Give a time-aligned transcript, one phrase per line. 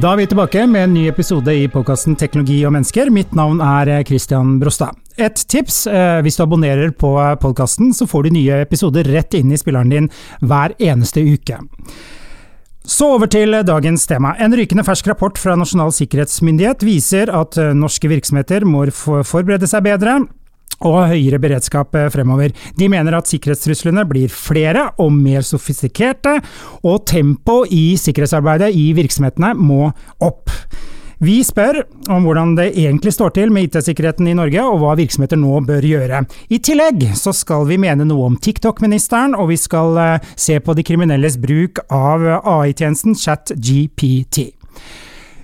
[0.00, 3.10] Da er vi tilbake med en ny episode i podkasten Teknologi og mennesker.
[3.12, 4.96] Mitt navn er Christian Brostad.
[5.20, 7.10] Et tips, eh, hvis du abonnerer på
[7.42, 10.08] podkasten, så får du nye episoder rett inn i spilleren din
[10.40, 11.58] hver eneste uke.
[12.80, 14.32] Så over til dagens tema.
[14.38, 19.84] En rykende fersk rapport fra Nasjonal sikkerhetsmyndighet viser at eh, norske virksomheter må forberede seg
[19.84, 20.22] bedre
[20.86, 22.54] og høyere beredskap eh, fremover.
[22.78, 26.38] De mener at sikkerhetstruslene blir flere og mer sofistikerte,
[26.84, 29.90] og tempoet i sikkerhetsarbeidet i virksomhetene må
[30.24, 30.52] opp.
[31.20, 35.36] Vi spør om hvordan det egentlig står til med IT-sikkerheten i Norge, og hva virksomheter
[35.36, 36.22] nå bør gjøre.
[36.48, 40.76] I tillegg så skal vi mene noe om TikTok-ministeren, og vi skal eh, se på
[40.78, 44.48] de kriminelles bruk av AI-tjenesten ChatGPT.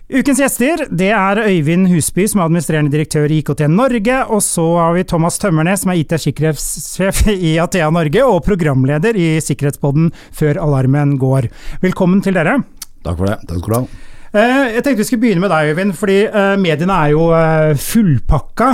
[0.06, 4.20] Ukens gjester det er Øyvind Husby, som er administrerende direktør i IKT Norge.
[4.30, 9.40] Og så har vi Thomas Tømmernes, som er IT-sikkerhetssjef i Athea Norge, og programleder i
[9.42, 11.50] Sikkerhetspodden Før alarmen går.
[11.82, 12.60] Velkommen til dere.
[13.02, 13.40] Takk for det.
[13.50, 14.05] Takk skal du ha.
[14.37, 15.95] Eh, jeg tenkte vi skulle begynne med deg, Øyvind.
[15.97, 18.67] fordi eh, Mediene er jo eh, fullpakka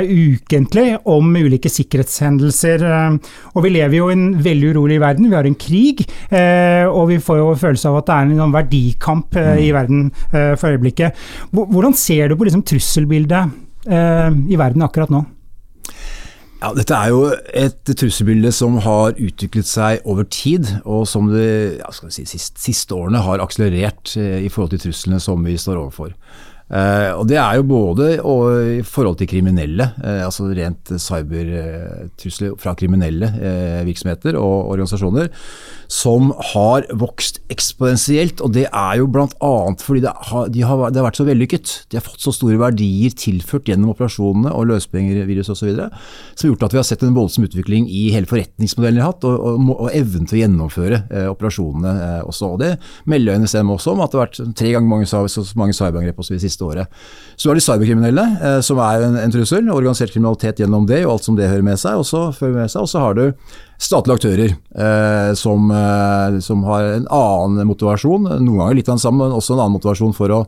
[0.00, 2.86] ukentlig om ulike sikkerhetshendelser.
[3.52, 5.28] Og vi lever jo i en veldig urolig verden.
[5.28, 6.04] Vi har en krig.
[6.88, 9.76] Og vi får jo følelse av at det er en sånn verdikamp i mm.
[9.76, 11.20] verden for øyeblikket.
[11.52, 15.24] Hvordan ser du på liksom trusselbildet i verden akkurat nå?
[16.64, 21.42] Ja, Dette er jo et trusselbilde som har utviklet seg over tid, og som de
[21.76, 25.82] ja, si, siste, siste årene har akselerert eh, i forhold til truslene som vi står
[25.82, 26.14] overfor.
[26.64, 28.06] Uh, og Det er jo både
[28.78, 33.28] i forhold til kriminelle, uh, altså rent cybertrusler fra kriminelle
[33.84, 35.28] virksomheter og organisasjoner,
[35.92, 38.40] som har vokst eksponentielt.
[38.40, 39.26] Og det er jo bl.a.
[39.80, 41.74] fordi det har, de har, det har, vært så vellykket.
[41.92, 45.74] De har fått så store verdier tilført gjennom operasjonene og løsepengevirus osv.
[45.76, 49.12] Som har gjort at vi har sett en voldsom utvikling i hele forretningsmodellen de har
[49.12, 51.02] hatt, og, og, og evnen til å gjennomføre
[51.34, 51.94] operasjonene
[52.24, 52.54] også.
[52.54, 52.72] Og Det
[53.10, 56.38] melder NSM også om, at det har vært tre ganger mange, så mange cyberangrep osv.
[56.40, 57.04] de siste året.
[57.36, 59.68] Så har de cyberkriminelle, eh, som er en, en, trussel.
[59.74, 62.00] Organisert kriminalitet gjennom det og alt som det hører med seg.
[62.00, 63.24] Og så, med seg, og så har du
[63.84, 68.28] statlige aktører eh, som, eh, som, har en annen motivasjon.
[68.38, 70.42] Noen ganger litt av den samme, men også en annen motivasjon for å,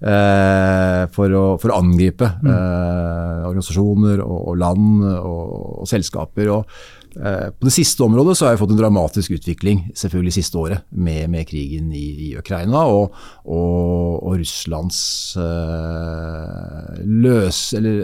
[0.00, 2.48] eh, for å, for å angripe mm.
[2.50, 6.50] Eh, organisasjoner og, og land og, og selskaper.
[6.56, 10.84] og på det siste området så har jeg fått en dramatisk utvikling selvfølgelig siste året
[10.90, 15.00] med, med krigen i, i, Ukraina og, og, og Russlands
[15.40, 18.00] øh, løs, eller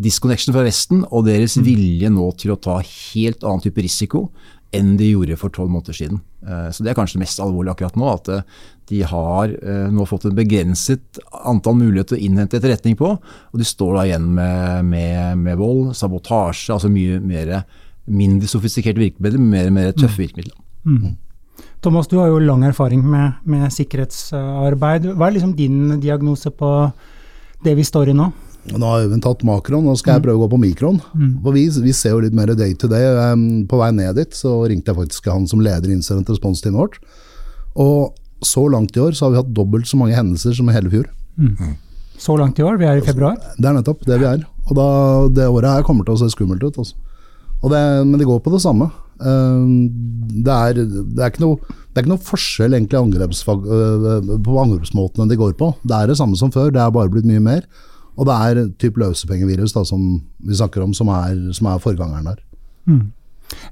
[0.00, 1.66] disconnection fra Vesten og deres mm.
[1.66, 4.28] vilje nå til å ta helt annen type risiko
[4.74, 6.18] enn de gjorde for tolv måneder siden.
[6.42, 8.08] Uh, så Det er kanskje det mest alvorlige akkurat nå.
[8.10, 8.32] At
[8.90, 9.52] de har
[9.94, 13.14] nå fått en begrenset antall muligheter å innhente etterretning på.
[13.14, 17.54] Og de står da igjen med, med, med vold, sabotasje, altså mye mer
[18.06, 20.22] mindre sofistikerte virkemidler, mer mer tøffe mm.
[20.24, 20.56] virkemidler.
[20.84, 21.16] Mm.
[21.84, 25.10] Thomas, du har jo lang erfaring med, med, sikkerhetsarbeid.
[25.14, 26.70] Hva er liksom din diagnose på
[27.64, 28.30] det vi står i nå?
[28.72, 30.24] Nå har Øyvind tatt makron, nå skal jeg mm.
[30.24, 31.00] prøve å gå på mikron.
[31.12, 31.32] Mm.
[31.44, 33.10] For vi, vi, ser jo litt mer day to day.
[33.68, 37.00] På vei ned dit så ringte jeg faktisk han som leder incident response-teamet vårt.
[37.80, 40.76] Og så langt i år så har vi hatt dobbelt så mange hendelser som i
[40.76, 41.10] hele fjor.
[41.36, 41.76] Mm.
[42.20, 42.78] Så langt i år?
[42.80, 43.36] Vi er i februar?
[43.58, 44.44] Det er nettopp det vi er.
[44.64, 44.88] Og da,
[45.36, 46.80] det året her kommer til å se skummelt ut.
[46.80, 46.96] Altså.
[47.70, 48.90] Det, men det går på det samme.
[49.20, 49.64] Eh,
[50.44, 55.30] det er, det er, ikke, noe, det er ikke noe forskjell egentlig eh, på angrepsmåtene
[55.30, 55.72] de går på.
[55.82, 57.66] Det er det samme som før, det er bare blitt mye mer.
[58.14, 60.02] Og det er typ løsepengevirus da, som
[60.44, 62.40] vi snakker om, som er, som er forgangeren der.
[62.86, 63.04] Mm.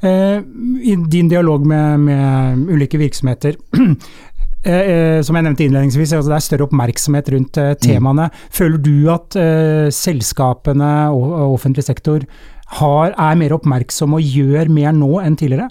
[0.00, 0.38] Eh,
[0.82, 3.56] I din dialog med, med ulike virksomheter,
[4.64, 8.28] eh, som jeg nevnte innledningsvis, altså det er større oppmerksomhet rundt eh, temaene.
[8.32, 8.48] Mm.
[8.58, 9.38] Føler du at
[9.94, 12.26] selskapene og, og offentlig sektor
[12.78, 15.68] har, er mer oppmerksom og gjør mer nå enn tidligere?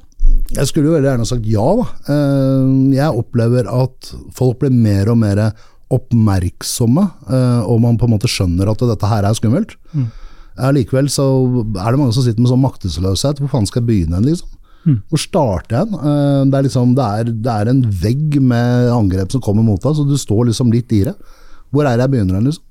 [0.51, 1.67] Jeg skulle jo veldig gjerne sagt ja.
[1.79, 1.85] Da.
[2.13, 5.45] Eh, jeg opplever at folk blir mer og mer
[5.91, 9.75] oppmerksomme, eh, og man på en måte skjønner at dette her er skummelt.
[9.91, 10.09] Mm.
[10.75, 11.25] Likevel så
[11.79, 13.39] er det mange som sitter med sånn maktesløshet.
[13.41, 14.21] Hvor faen skal jeg begynne?
[14.25, 14.51] liksom?
[14.81, 14.97] Mm.
[15.09, 15.93] Hvor starter jeg?
[15.93, 19.81] Eh, det er, liksom, det, er, det er, en vegg med angrep som kommer mot
[19.81, 21.15] deg, så du står liksom litt i det.
[21.71, 22.43] Hvor er det jeg begynner?
[22.45, 22.65] Liksom?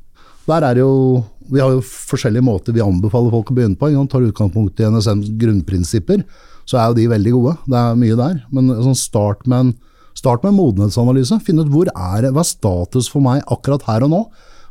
[0.50, 3.90] Der er det jo vi har jo forskjellige måter vi anbefaler folk å begynne på.
[3.90, 4.06] Ikke?
[4.12, 6.24] Tar utgangspunkt i NSMs grunnprinsipper,
[6.68, 7.54] så er jo de veldig gode.
[7.66, 8.42] Det er mye der.
[8.54, 9.78] Men sånn start med en
[10.20, 11.36] Start med en modenhetsanalyse.
[11.46, 14.18] Finn ut hvor er hva er status for meg akkurat her og nå.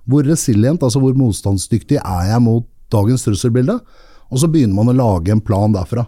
[0.10, 3.78] Hvor resilient, altså hvor motstandsdyktig er jeg mot dagens trusselbilde?
[4.30, 6.04] Og så begynner man å lage en plan derfra.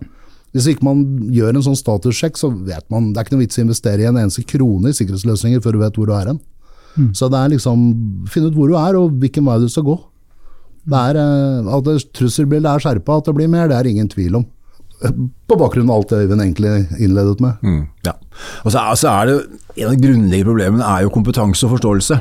[0.52, 3.58] Hvis ikke man gjør en sånn statussjekk, så vet man det er ikke noe vits
[3.58, 6.34] i å investere i en eneste krone i sikkerhetsløsninger før du vet hvor du er
[6.34, 6.42] hen.
[7.16, 7.84] Så det er liksom
[8.30, 9.96] finne ut hvor du er og hvilken vei du skal gå.
[10.88, 14.10] Det er, eh, At det trusselbildet er skjerpa, at det blir mer, det er ingen
[14.10, 14.46] tvil om.
[15.50, 17.62] På bakgrunn av alt det Øyvind egentlig innledet med.
[17.66, 18.14] Mm, ja.
[18.66, 19.38] Og så er, så er det
[19.78, 22.20] En av de grunnleggende problemene er jo kompetanse og forståelse.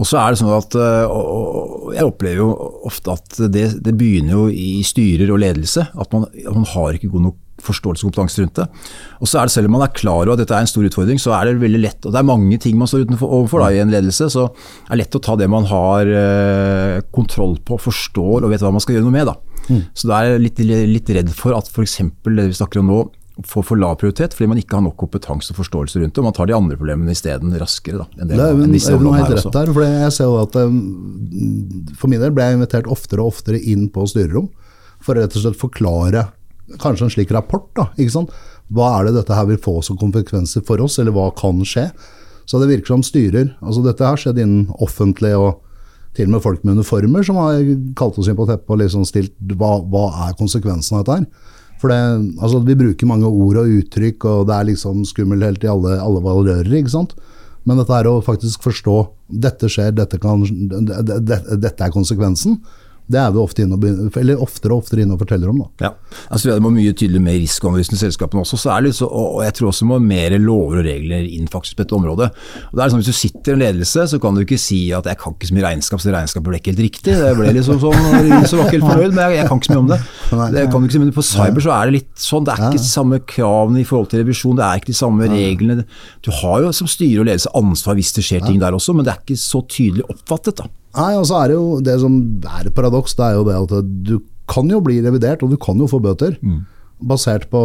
[0.00, 0.74] Og så er det sånn at
[1.12, 2.48] og Jeg opplever jo
[2.88, 5.84] ofte at det, det begynner jo i styrer og ledelse.
[5.92, 7.36] At man, at man har ikke god nok
[7.66, 8.66] forståelse og kompetanse rundt det.
[9.20, 10.86] Og så er det Selv om man er klar over at dette er en stor
[10.86, 13.64] utfordring, så er det veldig lett og Det er mange ting man står utenfor, overfor
[13.64, 17.58] da, i en ledelse, så det er lett å ta det man har eh, kontroll
[17.64, 19.30] på, forstår og vet hva man skal gjøre noe med.
[19.30, 19.36] da.
[19.70, 19.82] Mm.
[19.94, 20.60] Så da er jeg litt,
[20.90, 21.98] litt redd for at f.eks.
[22.26, 23.00] det vi snakker om nå,
[23.46, 26.22] får for lav prioritet fordi man ikke har nok kompetanse og forståelse rundt det.
[26.22, 28.02] Og man tar de andre problemene isteden raskere.
[28.02, 28.74] Da, enn det, Det er Øyvind
[29.08, 29.54] har helt rett også.
[29.54, 29.72] der.
[29.76, 30.80] For jeg ser jo at um,
[31.98, 34.50] For min del ble jeg invitert oftere og oftere inn på styrerom
[35.00, 36.26] for å rett og slett forklare
[36.78, 37.66] kanskje en slik rapport.
[37.74, 38.30] da, ikke sant?
[38.70, 41.90] Hva er det dette her vil få som konsekvenser for oss, eller hva kan skje?
[42.46, 45.60] Så det virker som styrer altså Dette har skjedd innen offentlig og
[46.16, 47.60] til og med folk med uniformer som har
[47.94, 51.26] kalt oss inn på teppet og liksom stilt hva, hva er konsekvensen av dette her.
[51.80, 51.98] For det,
[52.42, 55.94] altså, Vi bruker mange ord og uttrykk, og det er liksom skummelt helt i alle,
[56.02, 56.66] alle valører.
[56.66, 57.14] ikke sant?
[57.64, 58.96] Men dette er å faktisk forstå
[59.30, 62.58] dette skjer, dette, kan, det- det- dette er konsekvensen.
[63.10, 63.84] Det er vi ofte og,
[64.20, 65.62] eller oftere og oftere inne og forteller om.
[65.64, 65.88] da.
[65.88, 65.90] Ja,
[66.30, 68.58] altså Det må mye tydelig med risikoanalysen i selskapene også.
[68.60, 71.48] så er det liksom, og jeg tror også det må mer lover og regler inn
[71.50, 72.30] faktisk på dette området.
[72.70, 74.80] Og det er liksom, Hvis du sitter i en ledelse, så kan du ikke si
[74.96, 77.16] at jeg kan ikke så mye regnskap, så regnskapet ble ikke helt riktig.
[77.20, 77.98] Det ble liksom sånn,
[78.46, 80.00] så var ikke helt fornøyd, men jeg, jeg kan ikke så mye om det.
[80.56, 82.66] det kan du ikke si, men På cyber så er det litt sånn, det er
[82.68, 85.86] ikke de samme kravene i forhold til revisjon, det er ikke de samme reglene.
[86.24, 89.06] Du har jo som styre og ledelse ansvar hvis det skjer ting der også, men
[89.06, 90.62] det er ikke så tydelig oppfattet.
[90.62, 90.70] da.
[90.96, 93.56] Nei, og så er det jo det som er et paradoks, det er jo det
[93.60, 94.16] at du
[94.50, 96.34] kan jo bli revidert, og du kan jo få bøter.
[97.00, 97.60] Basert på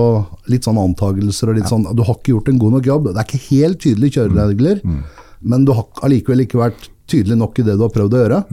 [0.48, 3.08] litt sånn antagelser og litt sånn Du har ikke gjort en god nok jobb.
[3.12, 4.82] Det er ikke helt tydelige kjøreregler,
[5.42, 8.44] men du har allikevel ikke vært tydelig nok i det du har prøvd å gjøre.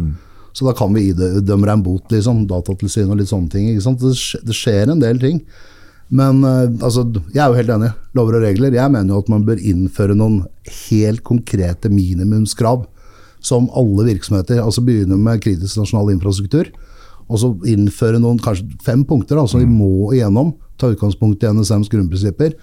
[0.53, 2.43] Så da kan vi idømme deg en bot, liksom.
[2.49, 3.69] Datatilsyn og litt sånne ting.
[3.71, 4.01] Ikke sant?
[4.03, 5.39] Det skjer en del ting.
[6.13, 7.93] Men eh, altså, jeg er jo helt enig.
[8.19, 8.75] Lover og regler.
[8.77, 10.43] Jeg mener jo at man bør innføre noen
[10.91, 12.85] helt konkrete minimumskrav
[13.43, 14.63] som alle virksomheter.
[14.63, 16.71] altså Begynne med kritisk nasjonal infrastruktur.
[17.29, 20.55] Og så innføre noen, kanskje fem punkter da, som vi må igjennom.
[20.81, 22.57] Ta utgangspunkt i NSMs grunnprinsipper.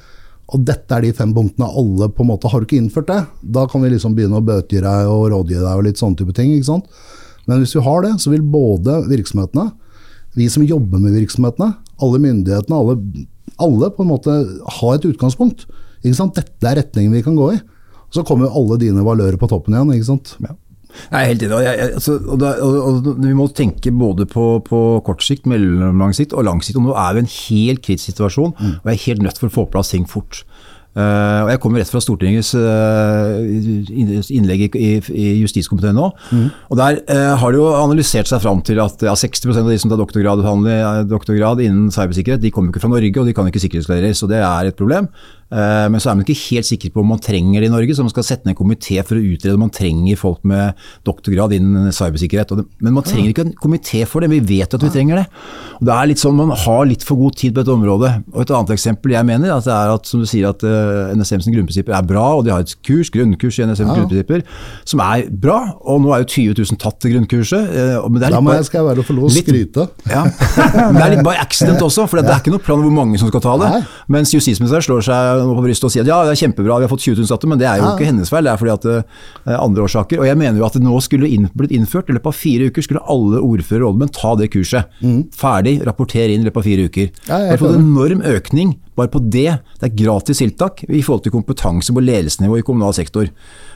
[0.49, 3.19] Og dette er de fem punktene alle på en måte Har du ikke innført det,
[3.53, 6.33] da kan vi liksom begynne å bøtegi deg og rådgi deg og litt sånne type
[6.37, 6.55] ting.
[6.55, 6.87] ikke sant?
[7.45, 9.69] Men hvis vi har det, så vil både virksomhetene,
[10.37, 11.71] vi som jobber med virksomhetene,
[12.01, 13.25] alle myndighetene, alle,
[13.61, 14.35] alle på en måte
[14.79, 15.65] ha et utgangspunkt.
[16.03, 16.37] Ikke sant?
[16.37, 17.59] Dette er retningen vi kan gå i.
[18.13, 19.93] Så kommer alle dine valører på toppen igjen.
[19.97, 20.35] ikke sant?
[20.39, 20.55] Jeg
[21.11, 21.59] er helt enig.
[21.93, 26.47] altså, og og, og, vi må tenke både på, på kort sikt, mellomlang sikt og
[26.47, 26.77] lang sikt.
[26.77, 29.49] og Nå er vi i en helt kritisk situasjon, og jeg er helt nødt for
[29.49, 30.43] å få på plass ting fort.
[30.97, 33.37] Uh, og Jeg kommer rett fra Stortingets uh,
[34.33, 36.07] innlegg i, i, justiskomiteen nå.
[36.09, 39.77] og Der uh, har det jo analysert seg fram til at ja, 60% av de
[39.79, 40.41] som tar doktorgrad,
[41.07, 44.23] doktorgrad innen cybersikkerhet, de kommer ikke fra Norge, og de kan ikke sikkerhetsklareres.
[44.25, 45.11] og Det er et problem.
[45.51, 47.95] Eh, Men så er man ikke helt sikker på om man trenger det i Norge,
[47.97, 50.75] så man skal sette ned en komité for å utrede om man trenger folk med
[51.07, 52.51] doktorgrad innen cybersikkerhet.
[52.81, 55.25] Men man trenger ikke en komité for det, vi vet at vi trenger det.
[55.79, 58.11] Og det er litt sånn, Man har litt for god tid på dette området.
[58.33, 60.61] Og Et annet eksempel jeg mener, at det er at som du sier at
[61.17, 63.95] NSMs grunnprinsipper er bra, og de har et kurs, grunnkurs i NSMs Ja.
[63.95, 64.43] grunnprinsipper,
[64.85, 65.73] som er bra.
[65.81, 67.73] Og nå er jo 20 000 tatt til grunnkurset.
[67.73, 69.89] eh, Da må jeg, skal være og få lov å skryte.
[70.09, 70.23] ja.
[70.91, 73.17] Men det er litt by accident også, for det er ikke noe plan hvor mange
[73.17, 73.85] som skal ta det.
[74.07, 76.91] Mens justisministeren slår seg på brystet og si at ja, det er kjempebra, vi har
[76.91, 77.93] fått 20 000 satte, men det er jo Ja.
[77.95, 78.97] ikke hennes feil, det er fordi at det
[79.53, 80.19] er andre årsaker.
[80.19, 82.67] Og jeg mener jo at det nå skulle inn, blitt innført, i løpet av fire
[82.69, 84.85] uker skulle alle ordførere og rådmenn ta det kurset.
[85.35, 87.09] Ferdig, rapportere inn i løpet av fire uker.
[87.29, 89.59] Ja, jeg er Vi har fått en enorm økning bare på det.
[89.79, 93.29] Det er gratis tiltak i forhold til kompetanse på ledelsesnivå i kommunal sektor.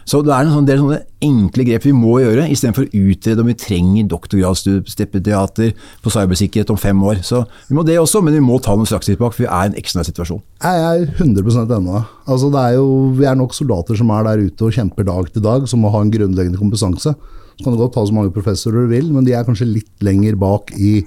[0.10, 3.44] Så det er en sånn del sånne enkle grep vi må gjøre, istedenfor å utrede
[3.44, 5.72] om vi trenger doktorgradsstipendiater
[6.04, 7.22] på cybersikkerhet om fem år.
[7.26, 9.72] Så vi må det også, men vi må ta noen strakstiltak, for vi er i
[9.72, 10.42] en ekstraordinær situasjon.
[10.64, 12.02] Jeg er 100 enig.
[12.28, 15.32] Altså, det er jo, vi er nok soldater som er der ute og kjemper dag
[15.32, 17.16] til dag, som må ha en grunnleggende kompetanse.
[17.54, 20.04] Så kan du godt ta så mange professorer du vil, men de er kanskje litt
[20.04, 20.98] lenger bak i,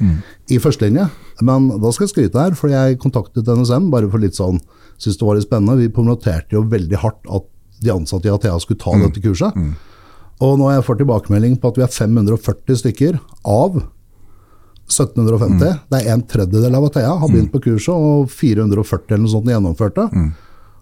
[0.52, 1.08] i førstelinje.
[1.44, 4.60] Men da skal jeg skryte her, for jeg kontaktet NSM bare for litt sånn,
[4.96, 5.80] syntes det var litt spennende.
[5.82, 9.52] Vi promoterte jo veldig hardt at de ansatte i Athea skulle ta dette kurset.
[10.40, 13.78] Og nå har jeg fått tilbakemelding på at vi er 540 stykker av
[14.86, 15.80] 1750.
[15.90, 19.48] Det er en tredjedel av Athea har begynt på kurset, og 440 eller noe sånt
[19.50, 20.08] gjennomførte.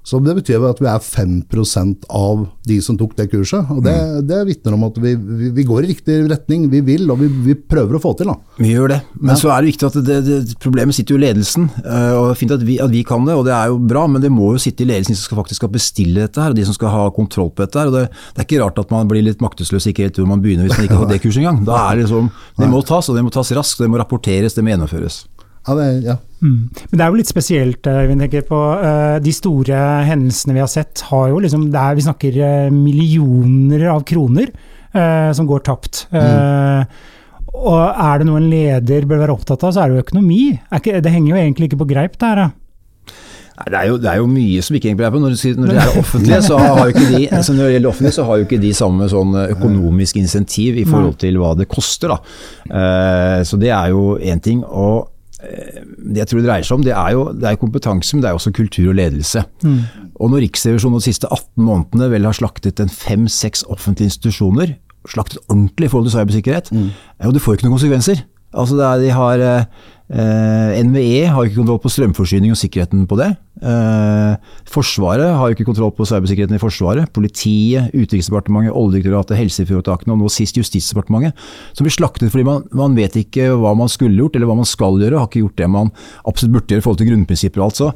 [0.05, 3.71] Så det betyr jo at vi er 5% av de som tok det kurset.
[3.73, 3.95] Og det,
[4.29, 6.67] det vitner om at vi, vi, vi, går i riktig retning.
[6.73, 8.29] Vi vil, og vi, vi prøver å få til.
[8.29, 8.37] Da.
[8.61, 8.99] Vi gjør det.
[9.17, 9.39] Men ja.
[9.41, 11.71] så er det viktig at det, det, problemet sitter jo i ledelsen.
[11.81, 13.81] Eh, og det er Fint at vi, at vi, kan det, og det er jo
[13.81, 16.43] bra, men det må jo sitte i ledelsen de som skal faktisk skal bestille dette
[16.43, 17.89] her, og de som skal ha kontroll på dette her.
[17.89, 20.45] og Det, det er ikke rart at man blir litt maktesløs ikke helt hvor man
[20.45, 21.65] begynner hvis man ikke har det kurset engang.
[21.65, 22.29] Da er det liksom,
[22.61, 25.25] Det må tas, og det må tas raskt, det må rapporteres, det må gjennomføres.
[25.65, 26.19] Ja, det, ja.
[26.45, 26.69] Mm.
[26.91, 28.21] Men det er jo litt spesielt, Øyvind.
[28.21, 32.05] vi tenker på uh, de store hendelsene vi har sett, har jo liksom er, Vi
[32.05, 34.51] snakker uh, millioner av kroner
[34.93, 36.07] uh, som går tapt.
[36.13, 36.85] Mm.
[37.55, 40.43] Og er det noe en leder bør være opptatt av, så er det jo økonomi.
[40.75, 42.45] Ikke, det henger jo egentlig ikke på greip, det her.
[43.55, 45.19] Nei, det, er jo, det, er jo, mye som ikke henger på greip.
[45.23, 48.17] Når, når det er offentlige, så har jo ikke de, altså når det gjelder offentlige,
[48.19, 52.13] så har jo ikke de samme sånn økonomisk insentiv i forhold til hva det koster.
[52.13, 52.85] Da.
[53.47, 54.61] så det er jo én ting.
[54.67, 55.14] og
[55.45, 58.31] det jeg tror det dreier seg om, det er jo det er kompetanse, men det
[58.31, 59.45] er også kultur og ledelse.
[59.65, 59.81] Mm.
[60.21, 64.77] Og når Riksrevisjonen de siste 18 månedene vel har slaktet en fem-seks offentlige institusjoner,
[65.11, 66.89] slaktet ordentlig i forhold til cybersikkerhet, mm.
[67.27, 68.25] jo, det får ikke noen konsekvenser.
[68.55, 69.43] Altså er, de har
[70.15, 73.33] eh, NVE har ikke kontroll på strømforsyning og sikkerheten på det.
[73.65, 74.35] Eh,
[74.71, 77.11] forsvaret har ikke kontroll på cybersikkerheten i Forsvaret.
[77.15, 81.39] Politiet, Utenriksdepartementet, Oljedirektoratet, helseforetakene og nå sist Justisdepartementet.
[81.73, 84.69] Som blir slaktet fordi man, man, vet ikke hva man skulle gjort eller hva man
[84.69, 85.21] skal gjøre.
[85.21, 85.95] Har ikke gjort det man
[86.25, 87.75] absolutt burde gjøre i forhold til grunnprinsipper og.
[87.75, 87.91] Så,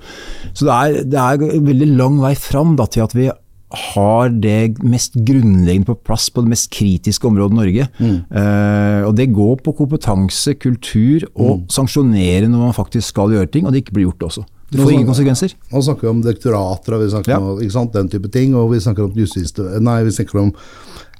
[0.52, 3.28] så det, er, det er veldig lang vei fram da, til at vi
[3.68, 7.88] har det mest grunnleggende på plass på det mest kritiske området i Norge.
[7.98, 8.14] Mm.
[8.32, 11.66] Uh, og Det går på kompetanse, kultur og mm.
[11.76, 14.46] sanksjonere når man faktisk skal gjøre ting, og det ikke blir gjort også.
[14.68, 15.54] Det får ingen konsekvenser.
[15.72, 17.38] Nå snakker vi om direktorater og vi snakker ja.
[17.40, 20.50] om sant, den type ting, og vi snakker om, justis, nei, vi snakker om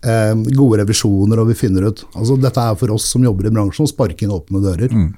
[0.04, 3.54] eh, gode revisjoner, og vi finner ut altså Dette er for oss som jobber i
[3.54, 4.92] bransjen, sparking inn åpne dører.
[4.92, 5.08] Mm.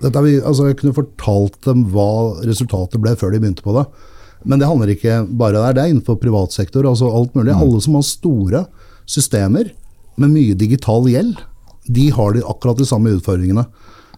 [0.00, 2.10] Vi, altså, jeg kunne fortalt dem hva
[2.46, 3.84] resultatet ble før de begynte på det.
[4.44, 6.86] Men det handler ikke bare der, det er innenfor privat sektor.
[6.88, 7.52] Altså alt mulig.
[7.52, 7.62] Mm.
[7.64, 8.64] Alle som har store
[9.10, 9.72] systemer
[10.20, 11.40] med mye digital gjeld,
[11.90, 13.66] de har de akkurat de samme utfordringene.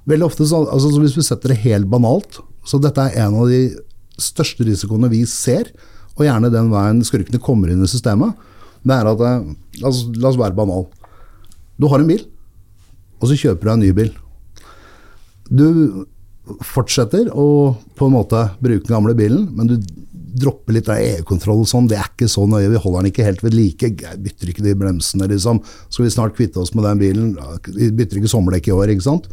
[0.09, 3.71] Veldig ofte, altså, Hvis vi setter det helt banalt, så dette er en av de
[4.21, 5.71] største risikoene vi ser,
[6.19, 8.35] og gjerne den veien skurkene kommer inn i systemet,
[8.83, 10.89] det er at altså, La oss være banal.
[11.79, 12.25] Du har en bil,
[13.23, 14.11] og så kjøper du en ny bil.
[15.49, 15.67] Du
[16.67, 19.77] fortsetter å på en måte bruke den gamle bilen, men du
[20.33, 22.71] droppe litt av EU-kontroll og sånn, det er ikke så nøye.
[22.73, 23.91] Vi holder den ikke helt ved like.
[24.25, 25.61] Bytter ikke de bremsene, liksom.
[25.89, 27.35] Skal vi snart kvitte oss med den bilen?
[27.69, 29.29] Vi bytter ikke sommerdekk i år, ikke sant.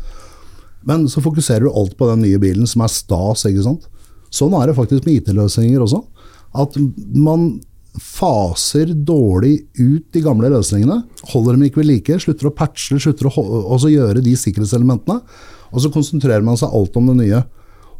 [0.88, 3.88] Men så fokuserer du alt på den nye bilen, som er stas, ikke sant.
[4.34, 6.03] Sånn er det faktisk med IT-løsninger også.
[6.60, 6.77] At
[7.15, 7.51] man
[8.00, 11.01] faser dårlig ut de gamle løsningene.
[11.34, 15.20] Holder dem ikke ved like, slutter å patche, slutter å gjøre de sikkerhetselementene.
[15.74, 17.41] Og så konsentrerer man seg alt om det nye.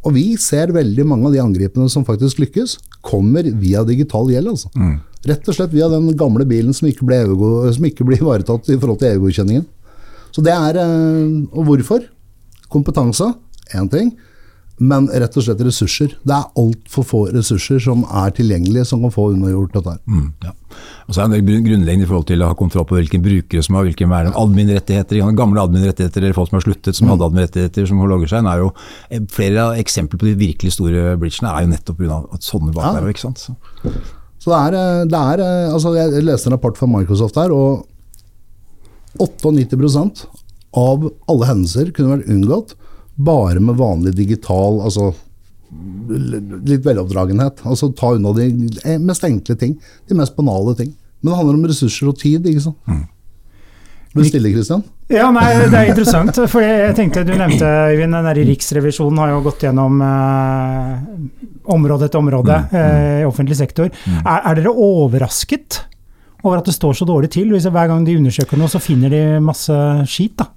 [0.06, 4.53] Og vi ser veldig mange av de angripene som faktisk lykkes, kommer via digital gjeld.
[4.53, 4.72] Altså.
[4.77, 4.96] Mm.
[5.29, 7.20] Rett og slett via den gamle bilen som ikke ble,
[7.75, 9.68] som ikke ble ivaretatt i forhold til EU-godkjenningen.
[10.32, 12.03] Så det er eh, Og hvorfor?
[12.70, 13.32] Kompetanse,
[13.74, 14.13] én ting
[14.79, 16.13] men rett og slett ressurser.
[16.24, 19.95] Det er altfor få ressurser som er tilgjengelige som kan få unnagjort dette.
[20.07, 20.53] Mm, ja.
[21.09, 23.75] Og så er det grunnleggende i forhold til å ha kontroll på hvilke brukere som
[23.75, 25.19] har hvilke admin-rettigheter.
[25.36, 27.13] Gamle admin-rettigheter eller folk som har sluttet som mm.
[27.13, 28.48] hadde admin-rettigheter som logger seg.
[28.48, 28.71] Er jo,
[29.09, 32.24] eh, flere eksempler på de virkelig store bridgene er jo nettopp pga.
[32.45, 33.05] sånne bak ja.
[33.12, 33.43] ikke sant?
[33.43, 33.57] Så,
[34.39, 37.51] så det, er, eh, det er, eh, altså Jeg leste en rapport fra Microsoft her,
[37.51, 37.83] og
[39.19, 40.27] 98%
[40.79, 42.77] av alle hendelser kunne vært unngått
[43.19, 45.11] bare med vanlig digital altså
[46.09, 47.61] litt veloppdragenhet.
[47.67, 48.49] Altså ta unna de
[49.03, 49.75] mest enkle ting.
[50.07, 50.93] De mest banale ting.
[51.19, 52.79] Men det handler om ressurser og tid, ikke sant.
[52.88, 53.03] Mm.
[54.15, 54.81] Du stille, Kristian?
[55.09, 56.39] Ja, nei, Det er interessant.
[56.49, 60.95] for jeg tenkte Du nevnte Øyvind, den der Riksrevisjonen har jo gått gjennom eh,
[61.69, 62.73] område etter område mm.
[62.79, 63.89] Eh, i offentlig sektor.
[63.89, 64.19] Mm.
[64.23, 65.83] Er, er, dere overrasket
[66.43, 67.51] over at det står så dårlig til?
[67.51, 69.75] Hvis Hver gang de undersøker noe, så finner de masse
[70.10, 70.50] skit, da?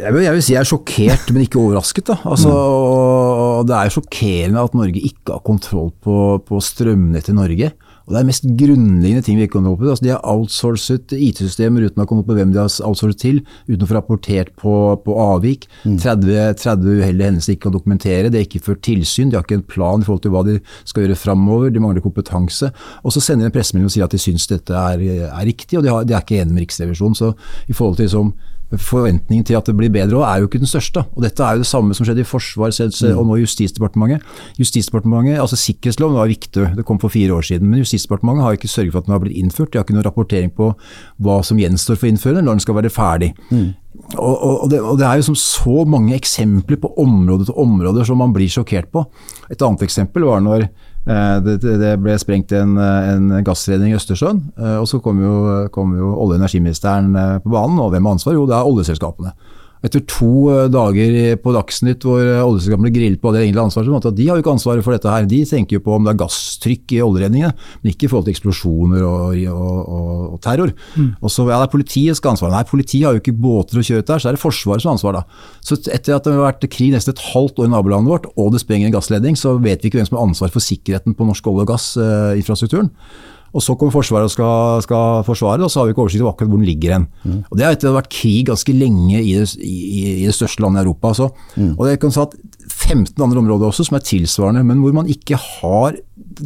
[0.00, 2.06] Jeg vil, jeg vil si jeg er sjokkert, men ikke overrasket.
[2.08, 2.16] da.
[2.24, 3.68] Altså, mm.
[3.68, 7.72] Det er sjokkerende at Norge ikke har kontroll på, på strømnettet i Norge.
[8.10, 9.86] Og Det er mest grunnleggende ting vi ikke kommer opp i.
[9.86, 13.38] Altså, de har outsourcet IT-systemer uten å komme på hvem de har outsourcet til,
[13.68, 14.72] uten å få rapportert på,
[15.04, 15.68] på avvik.
[15.84, 15.94] Mm.
[16.02, 18.32] 30, 30 uheldige hendelser de ikke kan dokumentere.
[18.34, 20.56] De har ikke ført tilsyn, de har ikke en plan i forhold til hva de
[20.90, 21.70] skal gjøre framover.
[21.70, 22.72] De mangler kompetanse.
[23.04, 25.78] Og så sender de en pressemelding og sier at de syns dette er, er riktig,
[25.78, 27.14] og de, har, de, er ikke enige med Riksrevisjonen.
[27.14, 27.30] Så
[27.70, 28.34] i forhold til som
[28.78, 31.02] forventningen til at det blir bedre òg, er jo ikke den største.
[31.16, 33.18] Og Dette er jo det samme som skjedde i Forsvar mm.
[33.18, 34.22] og nå i Justisdepartementet.
[34.60, 37.70] Justisdepartementet, altså Sikkerhetsloven var viktig, det kom for fire år siden.
[37.70, 39.72] Men Justisdepartementet har ikke sørget for at den har blitt innført.
[39.72, 40.70] De har ikke noen rapportering på
[41.18, 43.32] hva som gjenstår for å innføre den, når den skal være ferdig.
[43.50, 43.72] Mm.
[44.14, 48.06] og, og, det, og, det, er jo som så mange eksempler på område til områder
[48.06, 49.02] som man blir sjokkert på.
[49.50, 50.68] Et annet eksempel var når
[51.06, 54.42] det, det, ble sprengt en, en gassredning i Østersjøen.
[54.58, 55.34] Eh, og Så kom jo,
[55.72, 58.36] kom jo olje- og energiministeren eh, på banen, og hvem har ansvar?
[58.36, 59.32] Jo, det er oljeselskapene.
[59.80, 64.16] Etter to eh, dager på Dagsnytt hvor eh, oljeselskapene grillet på det egentlig ansvaret, at
[64.18, 65.28] de har jo ikke ansvaret for dette her.
[65.30, 68.36] De tenker jo på om det er gasstrykk i oljeredningene, men ikke i forhold til
[68.36, 70.74] eksplosjoner og, og, og, og terror.
[70.96, 71.14] Mm.
[71.16, 72.52] Og så ja, det er politiet skal ha ansvar.
[72.52, 74.92] Nei, politiet har jo ikke båter å kjøre ut der, så er det Forsvaret som
[74.92, 75.24] har ansvar da.
[75.64, 78.52] Så etter at det har vært krig nesten et halvt år i nabolandet vårt, og
[78.52, 81.28] det sprenger en gassledning, så vet vi ikke hvem som har ansvar for sikkerheten på
[81.28, 82.92] norsk olje- og gassinfrastrukturen.
[82.92, 86.22] Eh, og Så kommer Forsvaret og skal, skal forsvare, og så har vi ikke oversikt
[86.22, 87.06] over akkurat hvor den ligger hen.
[87.24, 87.40] Mm.
[87.50, 89.76] Og Det har etter vært krig ganske lenge i det, i,
[90.22, 91.10] i det største landet i Europa.
[91.10, 91.30] Altså.
[91.56, 91.74] Mm.
[91.76, 92.36] Og det kan si at
[92.70, 95.98] 15 andre områder også som er tilsvarende, men hvor man ikke har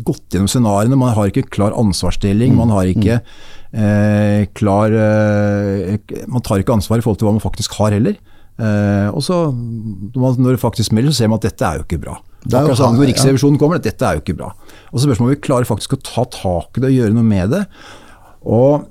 [0.05, 0.99] gått gjennom scenarioene.
[0.99, 2.55] Man har ikke klar ansvarsdeling.
[2.55, 2.61] Mm.
[2.63, 5.99] Man har ikke eh, klar eh,
[6.31, 8.17] Man tar ikke ansvar i forhold til hva man faktisk har heller.
[8.55, 12.03] Eh, og så Når det faktisk melder, så ser man at dette er jo ikke
[12.07, 12.19] bra.
[12.45, 14.51] Det er jo sånn Når Riksrevisjonen kommer, dette er jo ikke bra.
[14.93, 17.27] Og så spørsmålet om vi klarer faktisk å ta tak i det og gjøre noe
[17.27, 17.63] med det.
[18.45, 18.91] Og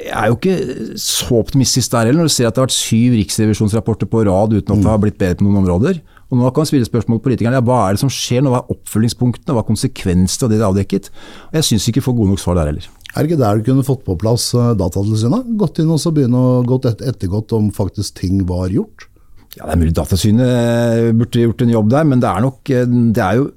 [0.00, 2.76] jeg er jo ikke så optimistisk der heller, når du ser at det har vært
[2.78, 6.00] syv riksrevisjonsrapporter på rad uten at det har blitt bedre på noen områder.
[6.30, 7.58] Og Nå kan man spille spørsmål til politikerne.
[7.58, 8.52] Ja, hva er det som skjer nå?
[8.54, 9.52] Hva er oppfølgingspunktene?
[9.56, 11.10] Hva er konsekvensene av det de har avdekket?
[11.50, 12.86] Og Jeg syns ikke vi får gode nok svar der heller.
[13.10, 15.50] Er det ikke der du kunne fått på plass eh, Datatilsynet?
[15.58, 19.09] Gått inn og så begynne å gå ettergått om faktisk ting var gjort?
[19.56, 22.84] Ja, Det er mulig Datatilsynet burde gjort en jobb der, men det er nok eh,
[22.86, 23.48] det er jo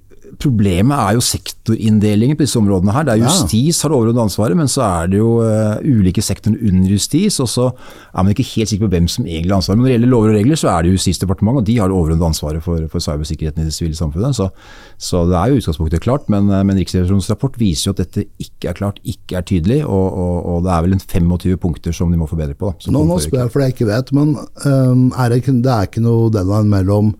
[0.41, 2.93] Problemet er jo sektorinndelingen på disse områdene.
[2.93, 3.03] her.
[3.03, 6.57] Det er Justis har det overordnede ansvaret, men så er det jo uh, ulike sektorer
[6.57, 7.39] under justis.
[7.39, 9.77] og Så er man ikke helt sikker på hvem som egentlig har ansvaret.
[9.77, 11.97] Men når det gjelder lover og regler, så er det Justisdepartementet, og de har det
[11.97, 14.35] overordnede ansvaret for, for cybersikkerheten i det sivile samfunnet.
[14.35, 14.49] Så,
[14.97, 18.25] så, det er jo utgangspunktet klart, men, eh, men Riksrevisjonens rapport viser jo at dette
[18.39, 19.81] ikke er klart, ikke er tydelig.
[19.85, 22.73] Og, og, og det er vel en 25 punkter som de må forbedre på.
[22.85, 24.33] Da, nå, nå spør jeg det jeg ikke vet, men
[24.65, 27.13] um, er det, det er ikke noe deadline mellom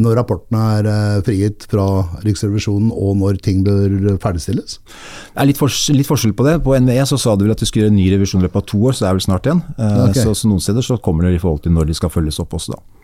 [0.00, 1.84] når rapportene er eh, frigitt fra
[2.24, 4.78] Riksrevisjonen og når ting bør ferdigstilles?
[4.80, 6.56] Det er litt, for, litt, forskjell på det.
[6.64, 8.62] På NVE så sa du vel at du skulle gjøre en ny revisjon i løpet
[8.62, 9.62] av to år, så det er vel snart igjen.
[9.76, 10.24] Eh, okay.
[10.24, 12.56] Så, så, noen steder så kommer det i forhold til når de skal følges opp
[12.56, 13.02] også, da.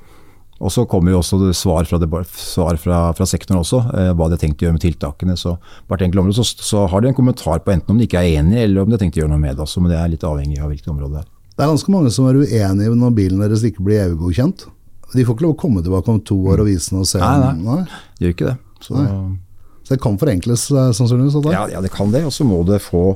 [0.58, 4.26] Og så kommer jo også svar fra, det, svar fra, fra sektoren også, eh, hva
[4.26, 5.36] de har tenkt å gjøre med tiltakene.
[5.38, 5.54] Så
[5.86, 8.40] hvert enkelt område så, så, har de en kommentar på enten om de ikke er
[8.40, 9.84] enige, eller om de har tenkt å gjøre noe med det også.
[9.84, 11.30] Men det er litt avhengig av hvilket område det er.
[11.58, 14.66] Det er ganske mange som er uenige når bilen deres ikke blir EU-godkjent.
[15.14, 17.20] De får ikke lov å komme tilbake om to år og vise den og se
[17.22, 17.52] Nei, nei.
[17.64, 18.00] nei.
[18.18, 18.56] De gjør ikke det.
[18.84, 19.04] Så,
[19.86, 21.38] så det kan forenkles, eh, sannsynligvis?
[21.54, 22.26] Ja, ja, det kan det.
[22.28, 23.06] Og så må det få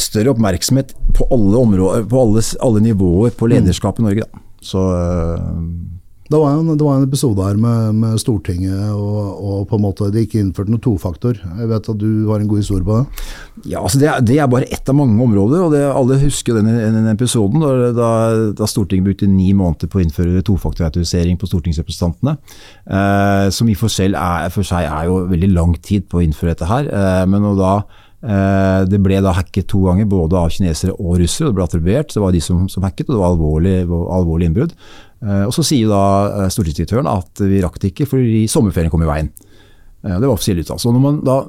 [0.00, 4.26] større oppmerksomhet på alle, områder, på alle, alle nivåer på lederskapet i Norge.
[4.26, 4.44] Da.
[4.64, 4.82] Så
[6.28, 9.84] det var, en, det var en episode her med, med Stortinget, og, og, på en
[9.86, 11.38] måte de ikke innførte noen tofaktor.
[11.40, 13.24] Jeg vet at du har en god historie på det?
[13.72, 15.62] Ja, altså det, er, det er bare ett av mange områder.
[15.64, 17.64] og det, Alle husker denne, den episoden
[17.96, 18.10] da,
[18.52, 22.36] da, Stortinget brukte ni måneder på å innføre tofaktorautorisering på stortingsrepresentantene.
[22.84, 26.52] Eh, som i for, er, for, seg er jo veldig lang tid på å innføre
[26.52, 26.92] dette her.
[26.92, 31.52] Eh, men da eh, det ble da hacket to ganger, både av kinesere og russere.
[31.52, 32.10] Det ble attribuert.
[32.10, 34.72] Det var de som, som hacket, og det var alvorlig, alvorlig innbrudd.
[35.24, 36.02] Eh, og Så sier da
[36.44, 39.30] eh, stortingsdirektøren at vi rakk det ikke fordi sommerferien kom i veien.
[40.04, 40.92] Eh, det var offisiell uttalelse.
[40.94, 41.40] Når man da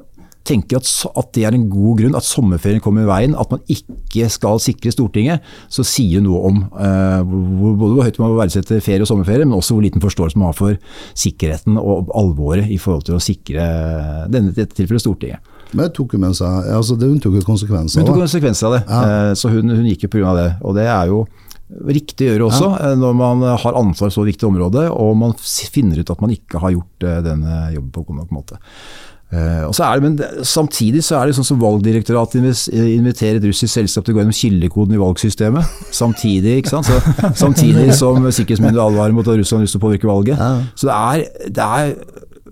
[0.50, 0.88] tenker at,
[1.20, 4.58] at, det er en god grunn, at sommerferien kommer i veien, at man ikke skal
[4.62, 9.44] sikre Stortinget, så sier noe om hvor, både hvor høyt man verdsetter ferie og sommerferie,
[9.44, 10.80] men også hvor liten forståelse man har for
[11.12, 13.68] sikkerheten og alvoret i forhold til å sikre
[14.32, 15.44] denne dette tilfellet Stortinget.
[15.72, 18.08] Men det tok med seg, altså Hun tok jo konsekvenser av det.
[18.08, 19.36] Hun tok konsekvenser av det, ja.
[19.38, 20.34] så hun, hun gikk jo pga.
[20.38, 20.48] det.
[20.66, 21.24] Og det er jo
[21.70, 22.88] riktig å gjøre også, ja.
[22.90, 26.62] Eh, når man har ansvar så viktig område og man finner ut at man ikke
[26.62, 28.58] har gjort eh, denne jobben på god nok måte.
[29.30, 32.40] Uh, og så er det, men Samtidig så er det sånn som Valgdirektoratet
[32.74, 35.76] inviterer et russisk selskap til å gå gjennom kildekoden i valgsystemet.
[35.94, 36.90] Samtidig ikke sant?
[36.90, 36.98] Så,
[37.44, 40.34] samtidig som sikkerhetsmyndighetene advarer mot at Russland har lyst til å påvirke valget.
[40.34, 40.50] Ja.
[40.74, 41.94] Så det er, det er,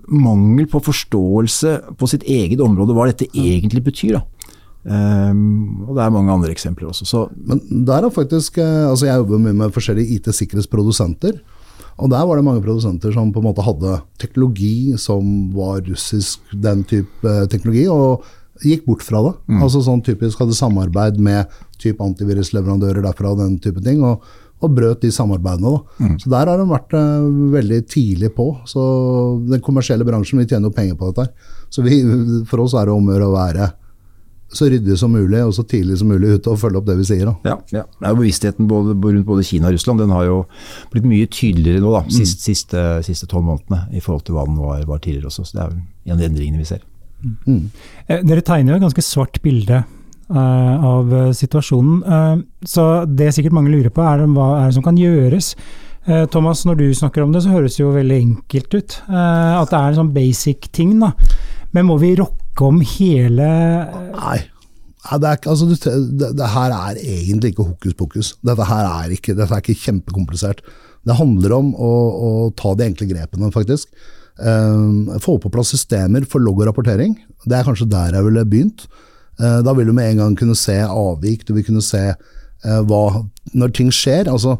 [0.09, 4.19] mangel på forståelse på sitt eget område hva dette egentlig betyr.
[4.19, 4.25] da.
[4.89, 7.05] Um, og det er mange andre eksempler også.
[7.05, 7.27] Så.
[7.37, 11.41] Men der er faktisk, eh, altså Jeg jobber mye med forskjellige IT-sikkerhetsprodusenter.
[11.99, 16.41] Og der var det mange produsenter som på en måte hadde teknologi som var russisk,
[16.55, 18.23] den type teknologi, og
[18.63, 19.35] gikk bort fra det.
[19.51, 19.63] Mm.
[19.63, 24.03] Altså sånn typisk hadde samarbeid med type antivirusleverandører derfra og den type ting.
[24.03, 24.23] og,
[24.59, 25.83] og brøt de samarbeidene.
[25.99, 26.15] Mm.
[26.23, 28.51] Så Der har de vært uh, veldig tidlig på.
[28.67, 28.81] Så
[29.49, 31.31] Den kommersielle bransjen vi tjener jo penger på dette.
[31.71, 32.01] Så vi,
[32.49, 33.71] for oss er det om å gjøre å være
[34.49, 37.07] så ryddig som mulig og så tidlig som mulig ute og følge opp det vi
[37.11, 37.29] sier.
[37.29, 37.35] Da.
[37.45, 37.83] Ja, ja.
[37.99, 40.39] Det er jo Bevisstheten både, rundt både Kina og Russland den har jo
[40.93, 42.31] blitt mye tydeligere nå, da, mm.
[42.41, 45.45] siste, siste tolv månedene, i forhold til hva den var, var tidligere også.
[45.45, 46.87] Så Det er jo en av de endringene vi ser.
[47.45, 47.63] Mm.
[48.07, 49.83] Eh, dere tegner jo et ganske svart bilde
[50.37, 52.01] av eh, situasjonen.
[52.05, 55.55] Eh, så det sikkert mange lurer på, er hva er det som kan gjøres?
[56.09, 58.99] Eh, Thomas, når du snakker om det, så høres det jo veldig enkelt ut.
[59.09, 61.13] Eh, at det er en sånn basic ting, da.
[61.77, 63.49] Men må vi rokke om hele
[64.15, 64.39] Nei.
[65.09, 68.31] Det, er, altså, det, det her er egentlig ikke hokus pokus.
[68.45, 70.61] Dette her er ikke, dette er ikke kjempekomplisert.
[71.07, 71.93] Det handler om å,
[72.29, 73.89] å ta de enkle grepene, faktisk.
[74.39, 77.15] Eh, få på plass systemer for logg og rapportering.
[77.47, 78.85] Det er kanskje der jeg ville begynt.
[78.89, 79.08] Eh,
[79.63, 83.25] da vil du med en gang kunne se avvik, du vil kunne se eh, hva
[83.55, 84.29] Når ting skjer.
[84.29, 84.59] altså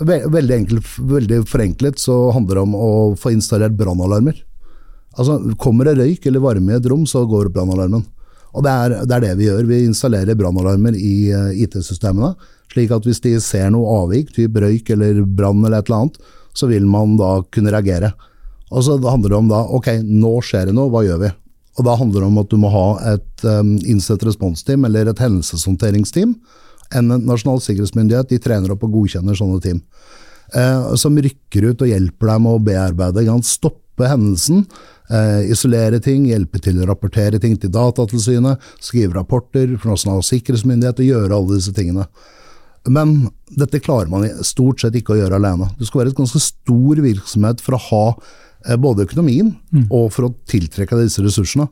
[0.00, 4.38] ve Veldig enkelt, veldig forenklet så handler det om å få installert brannalarmer.
[5.18, 8.04] Altså, kommer det røyk eller varme i et rom, så går brannalarmen.
[8.56, 9.68] Og det er, det er det vi gjør.
[9.68, 12.32] Vi installerer brannalarmer i eh, IT-systemene.
[12.70, 16.18] Slik at hvis de ser noe avvik, typ røyk eller brann eller et eller annet,
[16.56, 18.12] så vil man da kunne reagere.
[18.70, 21.30] Og så handler det om da, ok, nå skjer det noe, hva gjør vi?
[21.78, 25.22] Og da handler det om at du må ha et um, innsett responsteam eller et
[25.22, 26.34] hendelseshåndteringsteam.
[26.98, 29.84] En nasjonal sikkerhetsmyndighet de trener opp og godkjenner sånne team.
[30.54, 33.24] Eh, som rykker ut og hjelper deg med å bearbeide.
[33.28, 34.64] Kan stoppe hendelsen,
[35.10, 40.98] eh, isolere ting, hjelpe til å rapportere ting til Datatilsynet, skrive rapporter for Nasjonal sikkerhetsmyndighet
[40.98, 42.06] og gjøre alle disse tingene.
[42.88, 45.70] Men dette klarer man stort sett ikke å gjøre alene.
[45.78, 48.16] Du skal være et ganske stor virksomhet for å ha
[48.78, 49.54] både økonomien
[49.90, 51.68] og for å tiltrekke deg disse ressursene.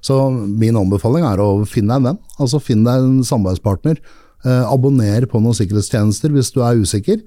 [0.00, 2.18] Så min anbefaling er å finne deg en venn.
[2.38, 3.98] Altså Finn deg en samarbeidspartner.
[4.46, 7.22] Eh, abonner på noen sikkerhetstjenester hvis du er usikker.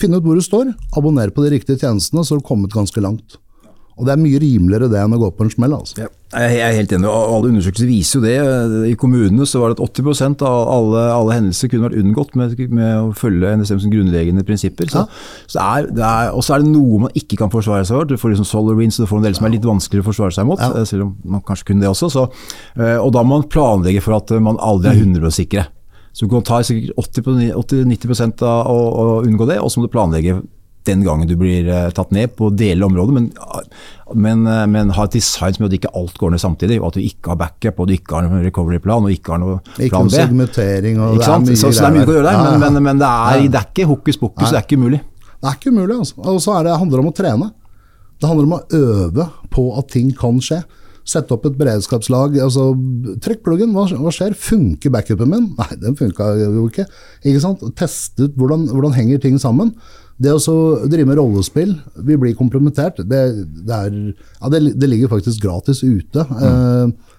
[0.00, 3.02] Finn ut hvor du står, abonner på de riktige tjenestene, så har du kommet ganske
[3.04, 3.36] langt.
[3.96, 5.72] Og det er mye rimeligere det enn å gå på en smell.
[5.72, 5.96] altså.
[6.02, 8.90] Ja, jeg er helt enig, alle undersøkelser viser jo det.
[8.90, 12.52] I kommunene så var det at 80% av alle, alle hendelser kunne vært unngått med,
[12.76, 14.90] med å følge NSMs grunnleggende prinsipper.
[14.92, 15.06] Så,
[15.48, 17.96] så det er, det er, og så er det noe man ikke kan forsvare seg
[17.96, 18.10] for.
[18.10, 20.36] Du får liksom SolarWinds, og du får en del som er litt vanskeligere å forsvare
[20.36, 20.68] seg mot, Ja.
[20.76, 22.10] eh, selv om man kanskje kunne det også.
[22.12, 22.26] Så,
[22.76, 25.64] eh, og da må man planlegge for at man aldri er 100% sikre.
[26.12, 29.92] Så du kan ta sikkert 80-90 av å, å unngå det, og så må du
[29.96, 30.38] planlegge
[30.86, 33.26] den gangen du blir eh, tatt ned på deler av området, men,
[34.14, 36.88] men, eh, men ha et design som gjør at ikke alt går ned samtidig, og
[36.92, 39.58] at du ikke har backup, og du ikke har noen recovery-plan, og ikke har noe
[39.76, 40.16] Ikke plan noe B.
[40.20, 41.00] segmentering.
[41.02, 42.56] og Ikke det er mye Så, så det er mye å gjøre der, Ja, ja.
[42.56, 45.02] men, men, men det, er, det er ikke hokus pokus, det er ikke umulig.
[45.36, 45.98] Det er ikke umulig.
[46.00, 46.14] altså.
[46.32, 47.50] Og så er det, handler det om å trene.
[48.16, 50.62] Det handler om å øve på at ting kan skje.
[51.06, 52.34] Sette opp et beredskapslag.
[52.42, 52.70] altså
[53.22, 54.32] Trekk pluggen, hva, hva skjer?
[54.34, 55.44] Funker backupen min?
[55.54, 56.86] Nei, den funka jo ikke.
[57.22, 57.62] ikke sant?
[57.78, 59.70] Teste ut hvordan, hvordan henger ting sammen.
[60.16, 60.56] Det å så
[60.88, 61.74] drive med rollespill,
[62.08, 63.20] vi blir komplementert, det,
[63.66, 63.98] det, er,
[64.40, 66.24] ja, det, det ligger faktisk gratis ute.
[66.24, 67.16] Eh,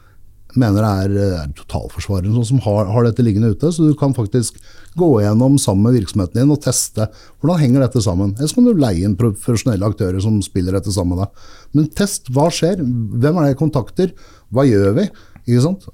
[0.58, 4.58] mener det er, er totalforsvareren som har, har dette liggende ute, så du kan faktisk
[4.98, 8.34] gå gjennom sammen med virksomheten din og teste hvordan henger dette sammen.
[8.40, 11.48] Ellers kan du leie inn profesjonelle aktører som spiller dette sammen med deg.
[11.78, 12.82] Men test, hva skjer?
[12.82, 14.16] Hvem er det jeg kontakter?
[14.54, 15.10] Hva gjør vi?
[15.48, 15.86] Ikke sant?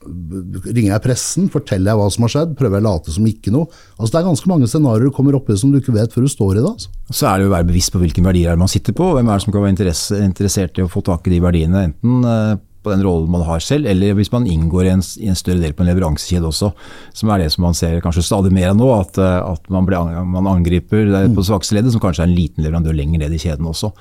[0.65, 1.49] Ringer jeg pressen?
[1.53, 2.55] Forteller jeg hva som har skjedd?
[2.57, 3.69] Prøver jeg å late som ikke noe?
[3.99, 6.31] Altså Det er ganske mange scenarioer du kommer oppi som du ikke vet før du
[6.33, 6.71] står i det.
[6.71, 6.89] altså.
[7.13, 9.19] Så er det jo å være bevisst på hvilke verdier er man sitter på, og
[9.19, 11.85] hvem er det som kan være interesse, interessert i å få tak i de verdiene,
[11.91, 15.29] enten eh, på den rollen man har selv, eller hvis man inngår i en, i
[15.31, 16.73] en større del på en leveransekjede også,
[17.15, 19.87] som er det som man ser kanskje stadig mer av nå, at, eh, at man,
[19.87, 23.37] blir, man angriper det på svakeste leddet, som kanskje er en liten leverandør lenger ned
[23.37, 23.93] i kjeden også.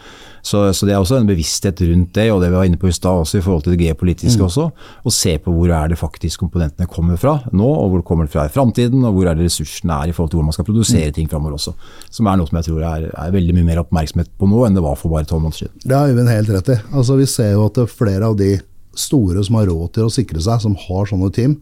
[0.43, 2.89] Så, så det er også en bevissthet rundt det, og det vi var inne på
[2.91, 4.65] i stad også i forhold til det geopolitiske også,
[5.07, 8.35] å se på hvor er det faktisk komponentene kommer fra nå, og hvor kommer det
[8.35, 10.67] fra i framtiden, og hvor er det ressursene er i forhold til hvor man skal
[10.67, 11.77] produsere ting framover også.
[12.11, 14.79] Som er noe som jeg tror er, er veldig mye mer oppmerksomhet på nå enn
[14.79, 15.79] det var for bare tolv måneder siden.
[15.87, 16.79] Det har Øyvind helt rett i.
[16.91, 18.57] Altså, vi ser jo at er flere av de
[18.99, 21.57] store som har råd til å sikre seg, som har sånne team,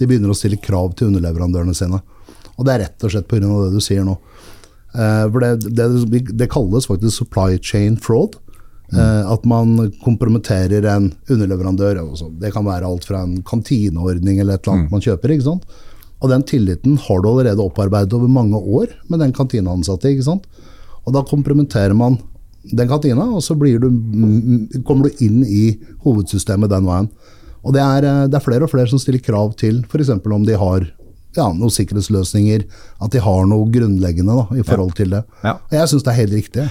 [0.00, 2.00] de begynner å stille krav til underleverandørene sine.
[2.56, 3.40] Og det er rett og slett pga.
[3.44, 4.16] det du sier nå.
[4.92, 8.38] Eh, for det, det, det kalles faktisk supply chain fraud.
[8.92, 12.02] Eh, at man kompromitterer en underleverandør.
[12.04, 12.28] Også.
[12.40, 15.32] det kan være alt fra en kantineordning eller et eller annet man kjøper.
[15.32, 15.64] ikke sant?
[16.22, 20.12] Og den tilliten har du allerede opparbeidet over mange år med den kantineansatte.
[20.12, 20.44] ikke sant?
[21.06, 22.20] Og da kompromitterer man
[22.62, 27.08] den kantina, og så blir du, mm, kommer du inn i hovedsystemet den veien.
[27.64, 30.10] Og det er, eh, det er flere og flere som stiller krav til f.eks.
[30.10, 30.86] om de har
[31.38, 32.66] ja, noen sikkerhetsløsninger,
[33.02, 35.22] at de har noe grunnleggende da, i forhold til det.
[35.44, 35.56] Ja.
[35.58, 36.66] Og jeg syns det er helt riktig.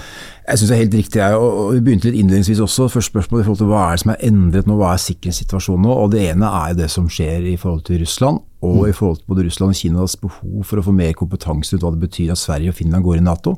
[0.48, 2.88] Jeg synes det er helt riktig, jeg, og vi begynte litt innledningsvis også.
[2.92, 5.86] Først spørsmål i forhold til hva er det som er endret nå, hva er sikkerhetssituasjonen
[5.88, 5.98] nå?
[6.04, 9.26] Og Det ene er det som skjer i forhold til Russland, og i forhold til
[9.26, 12.38] både Russland og Kinas behov for å få mer kompetanse ut hva det betyr at
[12.38, 13.56] Sverige og Finland går i Nato.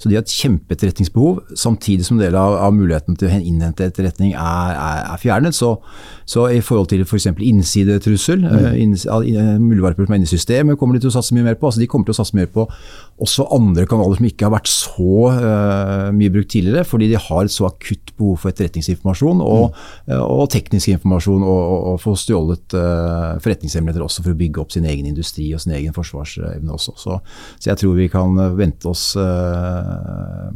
[0.00, 4.32] Så de har et kjempeetterretningsbehov, samtidig som del av, av muligheten til å innhente etterretning
[4.32, 5.54] er, er, er fjernet.
[5.54, 5.76] Så,
[6.26, 7.28] så i forhold til f.eks.
[7.30, 8.66] For innsidetrussel, mm.
[8.82, 9.06] inns,
[9.62, 11.70] muligvarper som er inne i systemet, kommer de til å satse mye mer på.
[11.70, 12.66] Altså De kommer til å satse mer på
[13.20, 17.46] også andre kanaler som ikke har vært så uh, mye brukt tidligere, fordi de har
[17.46, 20.14] et så akutt behov for etterretningsinformasjon og, mm.
[20.14, 24.62] uh, og teknisk informasjon, og, og, og få stjålet uh, forretningshemmeligheter også for å bygge
[24.62, 26.96] opp sin egen industri og sin egen forsvarsevne også.
[27.00, 27.18] Så,
[27.58, 29.10] så jeg tror vi kan vente oss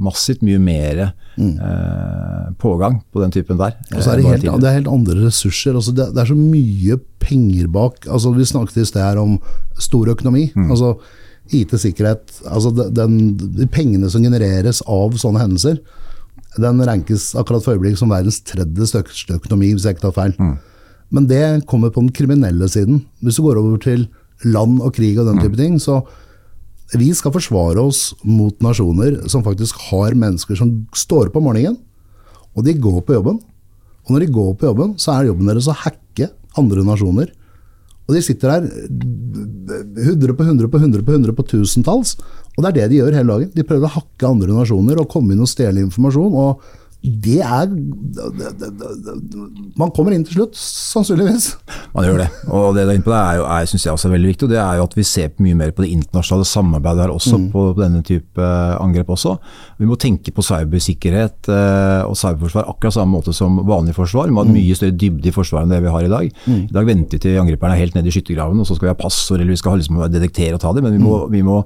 [0.00, 1.00] massivt mye mer
[1.37, 2.55] mm.
[2.61, 3.77] pågang på den typen der.
[3.92, 5.77] Og så er det, helt, det er helt andre ressurser.
[5.77, 8.07] Altså det, det, er så mye penger bak.
[8.09, 9.37] Altså Vi snakket i sted her om
[9.81, 10.48] stor økonomi.
[10.55, 10.70] Mm.
[10.70, 10.94] altså
[11.52, 15.80] IT-sikkerhet altså den, De pengene som genereres av sånne hendelser,
[16.61, 20.35] den rankes akkurat for øyeblikket som verdens tredje største økonomi, hvis jeg ikke tar feil.
[20.38, 20.54] Mm.
[21.14, 23.02] Men det kommer på den kriminelle siden.
[23.22, 24.07] Hvis du går over til
[24.46, 25.61] land og krig og den type mm.
[25.61, 26.00] ting, så
[26.94, 31.78] vi skal forsvare oss mot nasjoner som faktisk har mennesker som står på morgenen,
[32.54, 33.40] og de går på jobben.
[34.04, 36.28] Og når de går på jobben, så er jobben deres å hacke
[36.61, 37.33] andre nasjoner
[38.04, 38.64] og de sitter der
[40.04, 42.16] 100 på 100 på 100 på 100 på tusentalls.
[42.54, 43.52] Og det er det de gjør hele dagen.
[43.54, 46.34] De prøver å hakke andre nasjoner og komme inn og stjele informasjon.
[46.36, 46.60] og
[47.04, 47.68] det er
[49.76, 51.50] Man kommer inn til slutt, sannsynligvis.
[51.92, 52.28] Man gjør det.
[52.48, 54.46] Og det der på det er, jo, er synes jeg også er veldig viktig.
[54.46, 57.36] og Det er jo at vi ser mye mer på det internasjonale samarbeidet her også,
[57.42, 57.50] mm.
[57.52, 58.46] på denne type
[58.80, 59.34] angrep også.
[59.82, 64.30] Vi må tenke på cybersikkerhet eh, og cyberforsvar akkurat samme måte som vanlig forsvar.
[64.30, 64.56] Vi må ha mm.
[64.56, 66.30] mye større dybde i forsvaret enn det vi har i dag.
[66.46, 66.62] Mm.
[66.62, 68.94] I dag venter vi til angriperne er helt nede i skyttergraven, og så skal vi
[68.94, 70.88] ha passord eller vi skal liksom detektere og ta dem.
[70.88, 71.36] Men vi må, mm.
[71.36, 71.60] vi må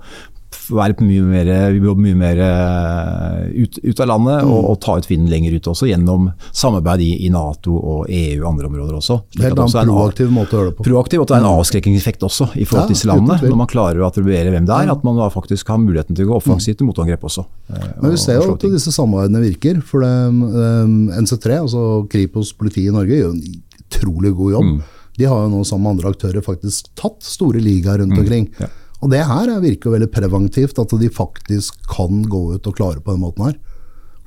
[0.74, 4.50] være mye mer, vi jobbe mye mer eh, ut, ut av landet mm.
[4.52, 8.42] og, og, ta ut vinden lenger ut også, gjennom samarbeid i, i Nato og EU
[8.42, 9.18] og andre områder også.
[9.34, 10.88] Det er en proaktiv måte å gjøre det på.
[10.88, 11.60] Proaktiv, og det er en mm.
[11.62, 13.38] avskrekkingseffekt også i forhold til disse landene.
[13.44, 16.28] Når man klarer å attribuere hvem det er, at man da faktisk har muligheten til
[16.28, 17.46] å gå offensivt til motangrep også.
[17.72, 19.82] Eh, Men vi ser jo at disse samarbeidene virker.
[19.88, 23.42] For det, um, NC3, altså Kripos politiet i Norge, gjør en
[23.88, 24.72] utrolig god jobb.
[24.74, 24.98] Mm.
[25.18, 28.20] De har jo nå sammen med andre aktører faktisk tatt store ligaer rundt mm.
[28.22, 28.46] omkring.
[28.60, 28.70] Ja.
[28.98, 33.14] Og det her virker veldig preventivt, at de faktisk kan gå ut og klare på
[33.14, 33.58] den måten her.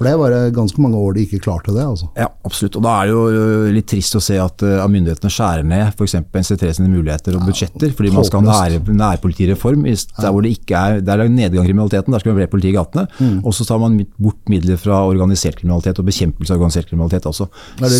[0.02, 1.84] For det var ganske mange år de ikke klarte det.
[1.86, 2.08] altså.
[2.18, 2.74] Ja, absolutt.
[2.80, 5.92] Og da er det jo øh, litt trist å se at uh, myndighetene skjærer ned
[5.94, 6.16] f.eks.
[6.26, 7.94] NCT sine muligheter og budsjetter.
[7.94, 9.86] fordi man skal ha nær, nærpolitireform.
[9.86, 12.72] Der hvor det ikke er, der er nedgang i kriminaliteten, der skal man være politi
[12.72, 13.06] i gatene.
[13.20, 13.38] Mm.
[13.46, 17.52] Og så tar man bort midler fra organisert kriminalitet og bekjempelse av organisert kriminalitet også.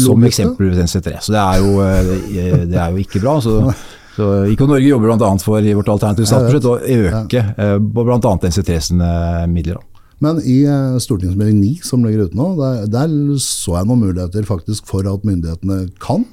[0.02, 1.20] Som eksempel NC3.
[1.22, 3.38] Så det er, jo, øh, det er jo ikke bra.
[3.46, 3.60] så
[4.16, 5.30] Så IK Norge jobber bl.a.
[5.40, 7.78] for i vårt alternative statsbudsjett å øke ja.
[7.80, 8.34] bl.a.
[8.36, 9.12] NCT sine
[9.52, 9.80] midler.
[10.22, 14.46] Men i eh, stortingsmelding 9 som ligger ute nå, der, der, så jeg noen muligheter
[14.46, 16.28] faktisk for at myndighetene kan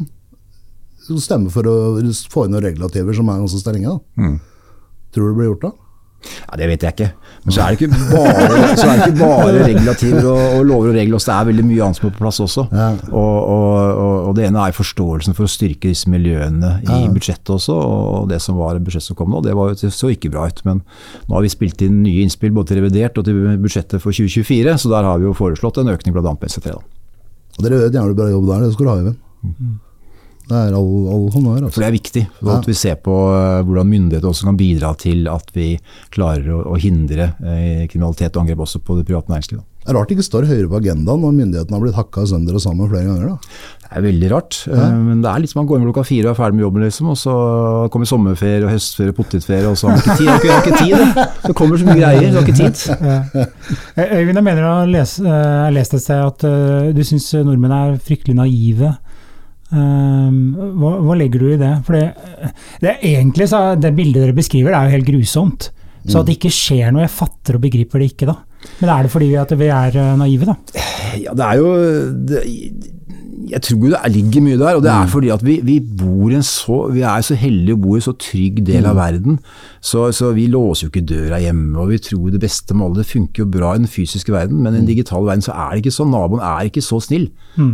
[1.16, 1.76] stemme for å
[2.28, 3.94] få inn noen regulativer som er ganske strenge.
[4.20, 4.34] Mm.
[5.14, 5.70] Tror du det blir gjort da?
[6.18, 7.08] Ja, Det vet jeg ikke.
[7.44, 8.32] Men så er det ikke bare,
[8.74, 11.22] det ikke bare regulativer og, og, lover og regler.
[11.22, 12.64] Det er veldig mye annet som er på plass også.
[12.72, 12.88] Ja.
[13.12, 17.12] Og, og, og, Det ene er forståelsen for å styrke disse miljøene i ja.
[17.14, 17.78] budsjettet også.
[17.78, 20.62] Og det som var budsjettet som kom nå, det, var, så ikke bra ut.
[20.68, 20.82] Men
[21.28, 24.78] nå har vi spilt inn nye innspill både til revidert og til budsjettet for 2024.
[24.82, 26.34] Så der har vi jo foreslått en økning bl.a.
[26.34, 26.76] på SC3.
[27.58, 29.20] Dere vet gjerne bra jobb der, det skal du ha, Even.
[29.42, 29.76] Mm.
[30.48, 31.58] Det er all, all honnør.
[31.60, 31.74] Altså.
[31.76, 32.24] For det er viktig.
[32.40, 32.58] Ja.
[32.58, 35.74] at vi ser på uh, hvordan myndigheter også kan bidra til at vi
[36.14, 39.66] klarer å, å hindre eh, kriminalitet og angrep også på det private næringslivet.
[39.88, 42.56] Det er rart det ikke står høyere på agendaen når myndighetene har blitt hakka sønder
[42.58, 43.30] og sammen flere ganger.
[43.30, 43.60] da.
[43.84, 44.58] Det er veldig rart.
[44.68, 44.88] Ja.
[44.88, 46.64] Uh, men det er litt som man går inn klokka fire og er ferdig med
[46.64, 47.34] jobben, liksom, og så
[47.92, 50.30] kommer sommerferie og høstferie og potetferie, og så har man ikke tid.
[50.30, 50.96] Har ikke, har ikke tid
[51.44, 51.56] det.
[51.60, 52.84] kommer så mye greier, har ikke tid.
[53.08, 53.44] Ja.
[53.98, 56.44] Øyvind, jeg mener du har lest et sted at
[56.94, 58.92] du syns nordmenn er fryktelig naive
[59.68, 61.72] Um, hva, hva, legger du i det?
[61.84, 65.70] For det, det, egentlig, så, det bildet dere beskriver, det er jo helt grusomt.
[66.08, 68.38] Så at det ikke skjer noe, jeg fatter og begriper det ikke da.
[68.80, 70.54] Men er det fordi vi, vi er eh, naive, da?
[71.20, 71.72] Ja, det er jo
[72.30, 72.42] det,
[73.50, 75.12] jeg tror det ligger mye der, og det er mm.
[75.12, 75.78] fordi at vi, vi,
[76.42, 79.00] så, vi er så heldige å bo i en så trygg del av mm.
[79.00, 79.38] verden.
[79.80, 83.02] Så, så, vi låser jo ikke døra hjemme, og vi tror det beste med alle.
[83.02, 84.92] Det funker jo bra i den fysiske verden, men i den mm.
[84.92, 86.12] digitale verden så er det ikke sånn.
[86.14, 87.28] Naboen er ikke så snill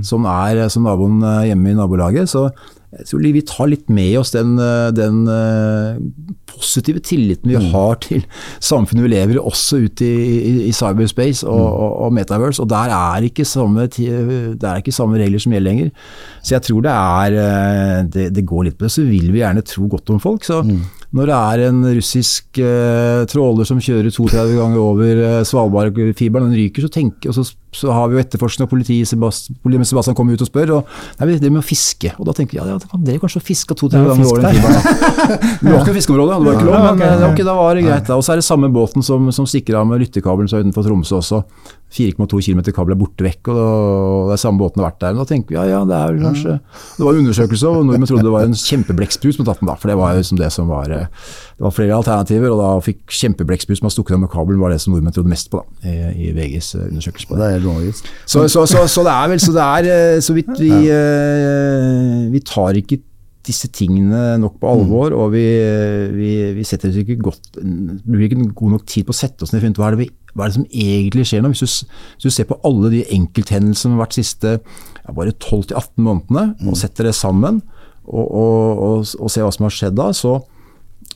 [0.04, 2.30] som, er, som naboen eh, hjemme i nabolaget.
[2.30, 2.48] Så
[2.98, 5.96] jeg tror vi tar litt med oss den, eh, den eh,
[6.50, 7.70] positive tilliten vi mm.
[7.72, 8.22] har til
[8.62, 11.72] samfunnet vi lever i, også ute i, i, cyberspace og, mm.
[11.72, 12.62] og, og, metaverse.
[12.62, 15.90] Og der er, ikke samme, det er ikke samme regler som gjelder lenger.
[16.42, 18.92] Så jeg tror det er eh, det, det, går litt på det.
[18.94, 20.46] Så vil vi gjerne tro godt om folk.
[20.46, 20.80] Så mm.
[21.18, 26.59] når det er en russisk uh, tråler som kjører 32 ganger over uh, Svalbardfiberen, den
[26.59, 30.37] ryker, så tenker, og så så har vi jo etterforskning, og politiet Sebastian, Sebastian kommer
[30.37, 30.74] ut og spør.
[30.78, 32.14] og Nei, vi driver med å fiske.
[32.18, 34.32] Og da tenker vi ja, ja, det kan dere kanskje fiske to-tre er ganger i
[34.32, 34.44] året.
[35.64, 37.87] Det var ikke fiskeområde, det var ikke lov, men okay, eh, okay, da var det
[37.87, 38.08] greit.
[38.08, 38.18] da.
[38.18, 41.18] Og så er det samme båten som, som stikker av med lyttekabelen er utenfor Tromsø
[41.20, 41.44] også.
[41.94, 45.14] 4,2 km kabel er borte vekk, og det er samme båten har vært der.
[45.14, 47.87] Men da tenker vi ja, ja, det er vel kanskje Det var en undersøkelse, og
[47.87, 50.24] nordmenn trodde det var en kjempeblekksprut som hadde tatt den da, for det var jo
[50.24, 51.06] liksom det som var eh,
[51.54, 54.74] Det var flere alternativer, og da fikk kjempeblekksprut som har stukket av med kabelen, var
[54.74, 55.94] det som nordmenn trodde mest på da, i,
[56.26, 57.30] i VGs eh, undersøkelse.
[57.30, 57.52] på det.
[57.72, 58.05] Er.
[58.27, 62.24] Så, så, så, så det er vel så det er eh, så vidt vi eh,
[62.33, 63.00] Vi tar ikke
[63.44, 65.44] disse tingene nok på alvor, og vi,
[66.16, 69.53] vi, vi setter oss ikke godt bruker ikke god nok tid på å sette oss
[69.53, 71.50] ned og finne ut hva er det, vi, hva er det som egentlig skjer nå.
[71.53, 75.16] Hvis du, hvis du ser på alle de enkelthendelsene som har vært de siste ja,
[75.18, 77.61] bare 12-18 månedene, og setter det sammen,
[78.05, 80.38] og, og, og, og ser hva som har skjedd da, så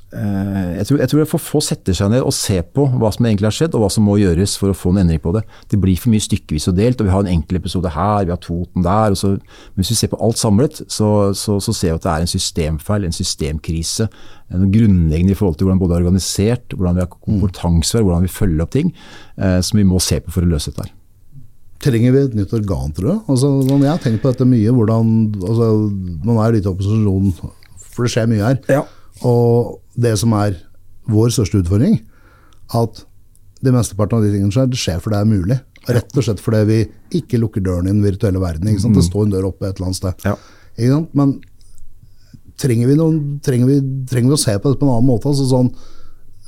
[0.09, 3.27] jeg tror, jeg tror det for få setter seg ned og ser på hva som
[3.29, 5.43] egentlig har skjedd, og hva som må gjøres for å få en endring på det.
[5.69, 8.33] Det blir for mye stykkevis og delt, og vi har en enkel episode her, vi
[8.33, 9.13] har Toten der.
[9.13, 12.09] Og så, men hvis vi ser på alt samlet, så, så, så ser vi at
[12.09, 14.09] det er en systemfeil, en systemkrise.
[14.57, 18.33] Noe grunnleggende i forhold til hvordan både er organisert, hvordan vi har kompetanse, hvordan vi
[18.33, 18.95] følger opp ting,
[19.37, 20.89] eh, som vi må se på for å løse dette.
[20.89, 20.95] her.
[21.85, 23.17] Trenger vi et nytt organ, tror du?
[23.31, 25.75] Altså, jeg har tenkt på dette mye, hvordan altså,
[26.25, 27.35] Man er litt i opposisjon,
[27.93, 28.63] for det skjer mye her.
[29.27, 30.59] Og det som er
[31.09, 31.99] vår største utfordring,
[32.77, 33.05] at
[33.65, 35.59] det mesteparten av de tingene skjer, det skjer fordi det er mulig.
[35.89, 36.79] Rett og slett fordi vi
[37.19, 38.69] ikke lukker døren i den virtuelle verden.
[38.71, 38.99] Ikke sant?
[38.99, 40.27] Det står en dør oppe et eller annet sted.
[40.29, 40.99] Ja.
[41.17, 41.39] Men
[42.61, 43.79] trenger vi, noen, trenger, vi,
[44.11, 45.31] trenger vi å se på det på en annen måte?
[45.31, 45.71] Altså sånn,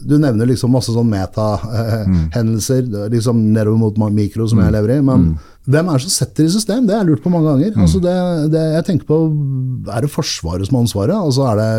[0.01, 5.03] du nevner liksom masse sånn meta-hendelser, liksom nedover mot mikro som jeg lever i.
[5.05, 5.33] Men
[5.67, 6.87] hvem er det som setter i system?
[6.87, 7.77] Det har jeg lurt på mange ganger.
[7.81, 8.17] Altså det,
[8.55, 9.21] det, jeg tenker på,
[9.91, 11.17] Er det Forsvaret som har ansvaret?
[11.17, 11.71] Altså er det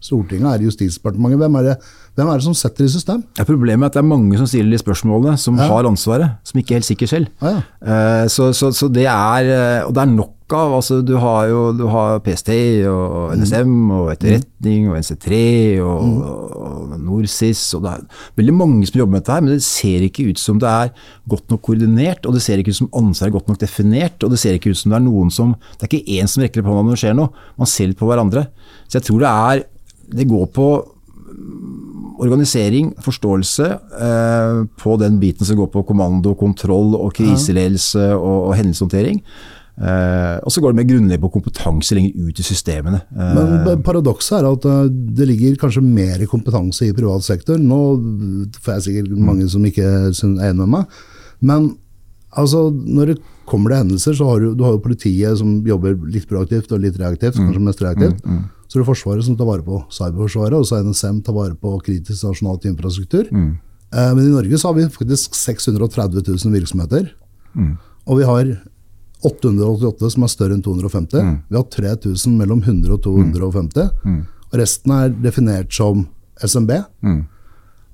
[0.00, 0.48] Stortinget?
[0.56, 1.38] Er Justisdepartementet?
[1.42, 1.76] Hvem er det,
[2.16, 3.22] hvem er det som setter i system?
[3.38, 5.68] Ja, problemet er at det er mange som stiller de spørsmålene, som Ja.
[5.68, 7.26] har ansvaret, som ikke er helt sikker selv.
[7.42, 7.56] Ja.
[7.84, 10.72] uh, så, så, så det er eh, Og det er nok av.
[10.80, 12.48] altså Du har jo du har PST
[12.90, 15.38] og NSM og Etterretning og NC3
[15.78, 16.24] og,
[16.58, 18.02] og NorSIS og det er
[18.40, 20.90] veldig mange som jobber med dette her, men det ser ikke ut som det er
[21.30, 24.30] godt nok koordinert, og det ser ikke ut som ansvaret er godt nok definert, og
[24.34, 26.62] det ser ikke ut som det er noen som Det er ikke én som rekker
[26.64, 28.48] opp hånda når det skjer noe, man ser litt på hverandre.
[28.88, 29.62] Så jeg tror det er
[30.14, 30.70] Det går på
[32.20, 33.66] organisering, forståelse
[34.06, 39.22] eh, på den biten som går på kommando, kontroll og kriseledelse og, og hendelseshåndtering.
[39.80, 43.00] Eh, og så går det mer grunnleggende på kompetanse lenger ut i systemene.
[43.16, 47.56] Eh, Men paradokset er at uh, det ligger kanskje mer kompetanse i privat sektor.
[47.56, 47.80] Nå
[48.60, 51.00] får jeg sikkert mange som ikke er enig med meg.
[51.40, 51.72] Men
[52.36, 55.96] altså, når det kommer til hendelser, så har du, du har jo politiet som jobber
[56.12, 58.20] litt proaktivt og litt reaktivt, kanskje mest reaktivt.
[58.70, 61.56] Så er det Forsvaret som tar vare på cyberforsvaret, og så er NSM tar vare
[61.58, 63.26] på kritisk nasjonalt infrastruktur.
[63.90, 67.10] Eh, men i Norge så har vi faktisk 630 000 virksomheter.
[68.06, 68.52] Og vi har
[69.26, 71.18] 888 som er større enn 250.
[71.50, 73.90] Vi har 3000 mellom 100 og 250.
[74.52, 76.06] Og resten er definert som
[76.40, 76.70] SMB.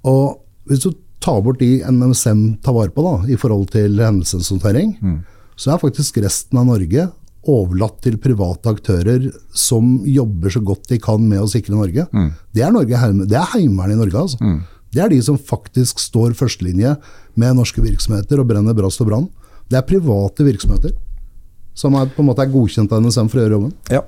[0.04, 0.36] Og
[0.68, 4.92] hvis du tar bort de NMSM tar vare på da, i forhold til hendelseshåndtering,
[5.56, 7.08] så er faktisk resten av Norge
[7.46, 12.06] overlatt til private aktører som jobber så godt de kan med å sikre Norge.
[12.54, 14.18] Det er, Norge, det er Heimevernet i Norge.
[14.26, 14.38] altså.
[14.92, 16.94] Det er de som faktisk står førstelinje
[17.36, 19.26] med norske virksomheter og brenner brast og brann.
[19.68, 20.94] Det er private virksomheter
[21.76, 23.72] som er, på en måte er godkjent av NSM for å gjøre jobben.
[23.92, 24.02] Ja.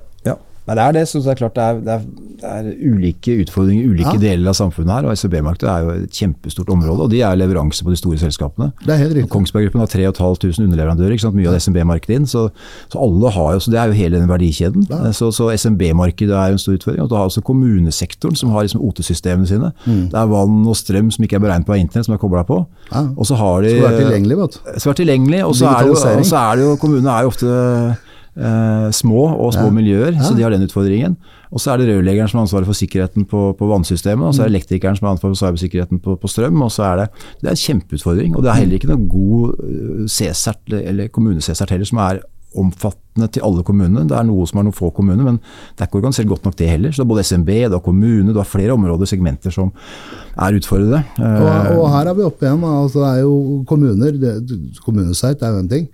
[0.69, 1.01] Nei, det er det.
[1.09, 2.01] Så det er klart det er, det er,
[2.39, 4.19] det er ulike utfordringer i ulike Ja.
[4.21, 5.07] deler av samfunnet her.
[5.09, 8.67] og SMB-markedet er jo et kjempestort område, og de er leveranse på de store selskapene.
[8.85, 9.31] Det er helt riktig.
[9.33, 11.35] Kongsberg Gruppen har 3500 underleverandører, ikke sant?
[11.39, 12.27] mye av SMB-markedet inn.
[12.29, 12.45] Så,
[12.93, 14.85] så alle har jo, så det er jo hele den verdikjeden.
[15.17, 17.01] Så, så SMB-markedet er jo en stor utfordring.
[17.03, 19.71] Og du har også kommunesektoren som har liksom OT-systemene sine.
[19.89, 20.05] Mm.
[20.13, 22.61] Det er vann og strøm som ikke er beregnet på internett, som er kobla på.
[22.93, 23.07] Ja.
[23.17, 24.59] Og så har de Skal være tilgjengelig, vet du.
[24.77, 25.41] skal være tilgjengelig.
[25.49, 25.65] Og så
[26.37, 27.49] er det jo Kommunene er jo ofte
[28.37, 29.75] eh, små og små Ja.
[29.75, 31.15] miljøer, så de har den utfordringen.
[31.51, 34.43] Og så er det rørleggeren som har ansvaret for sikkerheten på, på vannsystemet, og så
[34.43, 36.61] er det elektrikeren som har ansvaret for cybersikkerheten på, på strøm.
[36.61, 37.09] og så er Det
[37.41, 38.35] det er en kjempeutfordring.
[38.35, 39.55] Og det er heller ikke noe god
[40.09, 42.19] eh, eller kommune-C-cert heller, som er
[42.57, 44.07] omfattende til alle kommunene.
[44.09, 45.37] Det er noe som er noen få kommuner, men
[45.77, 46.89] det er ikke organisert godt nok det heller.
[46.91, 49.71] Så det er både SMB, det er kommune, det er flere områder, segmenter som
[50.37, 51.03] er utfordrede.
[51.19, 52.63] Eh, Og, og her er vi oppe igjen.
[52.63, 55.87] Altså, det er jo kommuner, det, Kommunesite er jo en ting.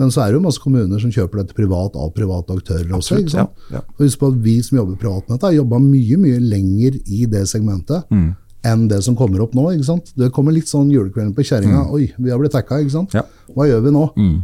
[0.00, 3.18] Men så er det jo masse kommuner som kjøper dette privat av private aktører også.
[3.18, 3.82] Absolutt, ja, ja.
[3.98, 6.96] Og Husk på at vi som jobber privat med dette, har jobba mye mye lenger
[7.06, 8.30] i det segmentet Mm.
[8.64, 9.66] enn det som kommer opp nå.
[10.16, 11.90] Det kommer litt sånn julekvelden på kjerringa.
[11.92, 12.78] Oi, vi har blitt tacka?
[12.78, 13.06] Mm.
[13.54, 14.04] Hva gjør vi nå?
[14.16, 14.42] Mm.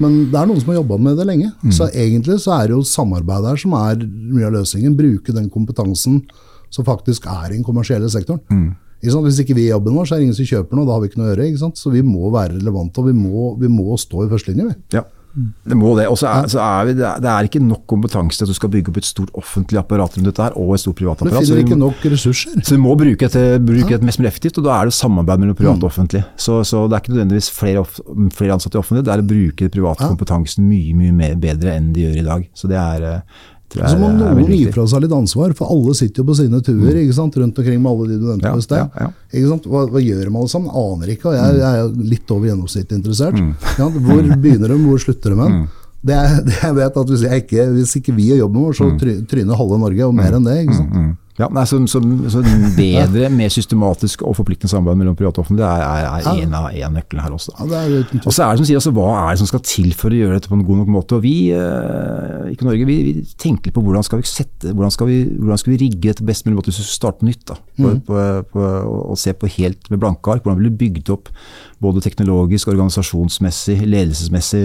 [0.00, 1.52] Men det er noen som har jobba med det lenge.
[1.64, 1.72] Mm.
[1.72, 4.96] Så egentlig så er det jo samarbeid her som er mye av løsningen.
[4.98, 6.22] Bruke den kompetansen
[6.70, 8.40] som faktisk er i den kommersielle sektoren.
[9.02, 9.24] Mm.
[9.26, 11.00] Hvis ikke vi gjør jobben vår, så er det ingen som kjøper noe, da har
[11.02, 11.72] vi ikke noe å gjøre.
[11.78, 14.68] Så vi må være relevante, og vi må, vi må stå i førstelinje.
[14.70, 14.98] Vi.
[14.98, 15.02] Ja.
[15.32, 16.04] Det må det.
[16.12, 18.68] Og så er, så er vi, det er- ikke nok kompetanse til at du skal
[18.68, 21.46] bygge opp et stort offentlig apparat rundt dette her, og et stort privatapparat.
[21.46, 22.58] Så finner ikke nok ressurser.
[22.60, 25.40] så vi må bruke et, bruke et mest mulig effektivt, og da er det samarbeid
[25.40, 26.20] mellom privat og offentlig.
[26.36, 27.96] Så, så det er ikke nødvendigvis flere, off,
[28.36, 31.78] flere ansatte i offentlig, det er å bruke den private kompetansen mye mye mer, bedre
[31.78, 32.46] enn de gjør i dag.
[32.52, 33.22] Så det er,
[33.72, 36.60] tror Så må noen gi fra seg litt ansvar, for alle sitter jo på sine
[36.64, 37.12] tuer mm.
[37.42, 38.80] rundt omkring med alle de du nevnte.
[39.32, 39.68] Ikke sant?
[39.72, 40.74] Hva, hva gjør de alle sammen?
[40.82, 43.38] Aner ikke, og jeg, jeg er litt over gjennomsnittet interessert.
[43.38, 43.54] Mm.
[44.08, 45.58] Hvor begynner de, hvor slutter de med?
[46.02, 48.72] Det, er- det jeg vet at hvis, jeg ikke, hvis ikke vi gjør jobben vår,
[48.78, 50.58] så try- tryner halve Norge, og mer enn det.
[50.66, 50.96] ikke sant?
[51.40, 52.42] Ja, nei, så, så, så
[52.76, 56.68] bedre, mer systematisk og forpliktende samarbeid mellom privat og offentlig er, er, er en av
[56.68, 57.54] en nøklene her også.
[57.56, 57.80] Ja.
[58.20, 60.18] Og så er det som sier, altså, Hva er det som skal til for å
[60.20, 61.16] gjøre dette på en god nok måte?
[61.16, 64.92] Og Vi eh, ikke Norge, vi, vi tenker litt på hvordan skal vi sette, hvordan
[64.92, 67.46] skal vi, hvordan skal vi rigge dette best mulig måte hvis vi skal starte nytt.
[67.48, 68.00] da, på, Mm.
[68.06, 68.16] på,
[68.52, 68.62] på,
[69.12, 70.44] og se på helt med blanke ark.
[70.44, 71.32] Hvordan blir det bygd opp
[71.82, 74.62] både teknologisk, organisasjonsmessig, ledelsesmessig,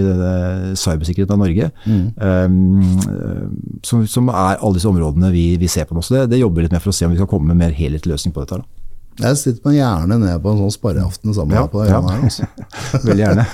[0.78, 1.70] cybersikkerhet av Norge.
[1.88, 2.04] Mm.
[2.14, 6.04] Um, som, som er alle disse områdene vi, vi ser på nå.
[6.04, 7.62] Så det, det jobber vi litt med for å se om vi skal komme med
[7.62, 8.60] mer helhetlig løsning på dette.
[8.60, 8.77] da.
[9.18, 12.00] Jeg sitter meg gjerne ned på en sånn sparreaften sammen Ja, med deg ja.
[12.06, 12.20] her.
[12.28, 12.46] Altså.
[13.08, 13.46] Veldig gjerne.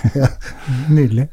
[0.98, 1.24] Nydelig.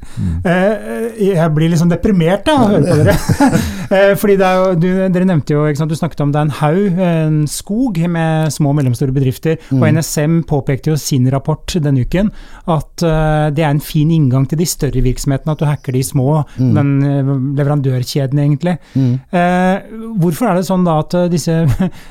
[0.48, 0.86] Eh,
[1.32, 3.18] jeg blir litt sånn deprimert da, av å høre på dere.
[3.92, 6.40] Eh, Fordi det er jo, du, Dere nevnte jo, ikke sant, du snakket om det
[6.40, 9.58] er en haug, en skog med små og mellomstore bedrifter.
[9.76, 12.30] Og NSM påpekte jo sin rapport denne uken
[12.72, 16.06] at eh, det er en fin inngang til de større virksomhetene, at du hacker de
[16.08, 18.78] små, den eh, leverandørkjeden egentlig.
[18.96, 19.92] Eh,
[20.24, 22.02] hvorfor er det sånn da at eh, disse eh,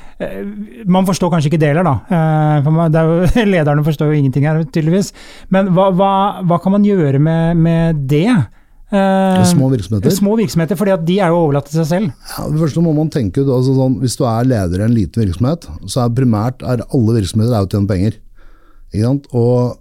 [0.91, 1.95] Man forstår kanskje ikke da.
[2.13, 5.13] Eh, for det er jo, lederne forstår jo ingenting her, tydeligvis.
[5.49, 6.15] Men hva, hva,
[6.45, 8.27] hva kan man gjøre med, med det?
[8.91, 10.11] Eh, Små virksomheter.
[10.13, 12.11] Små virksomheter, fordi at de er jo overlatt til seg selv.
[12.35, 14.97] Ja, det første må man tenke ut, altså sånn, Hvis du er leder i en
[14.97, 18.19] liten virksomhet, så er primært er alle virksomheter er å tjene penger.
[18.91, 19.31] Ikke sant?
[19.33, 19.79] Og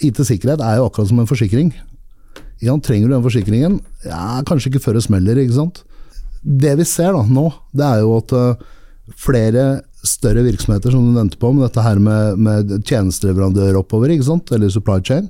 [0.00, 1.70] IT-sikkerhet er jo akkurat som en forsikring.
[2.60, 3.78] Trenger du den forsikringen?
[4.04, 5.38] Ja, Kanskje ikke før det smeller.
[5.40, 5.82] ikke sant?
[6.40, 8.68] Det vi ser da nå, det er jo at eh,
[9.16, 14.72] flere større virksomheter, som du nevnte på, med dette her med, med tjenesteleverandør oppover, eller
[14.72, 15.28] supply chain,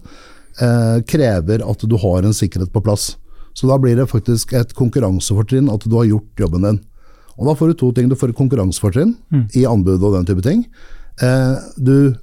[0.61, 3.17] eh, krever at du har en sikkerhet på plass.
[3.55, 6.81] Så da blir det faktisk et konkurransefortrinn at du har gjort jobben din.
[7.41, 8.09] Og da får du to ting.
[8.09, 9.15] Du får et konkurransefortrinn
[9.57, 10.67] i anbud og den type ting.
[11.21, 12.15] Eh, du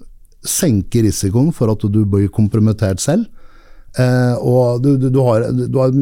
[0.47, 3.25] senker risikoen for at du blir kompromittert selv.
[3.97, 5.93] Eh, og du, du, du, har, du har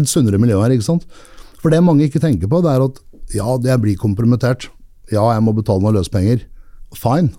[0.00, 1.04] et sunnere miljø her, ikke sant.
[1.60, 3.00] For det mange ikke tenker på, det er at
[3.32, 4.68] ja, jeg blir kompromittert.
[5.12, 6.44] Ja, jeg må betale noen løsepenger.
[6.96, 7.34] Fine.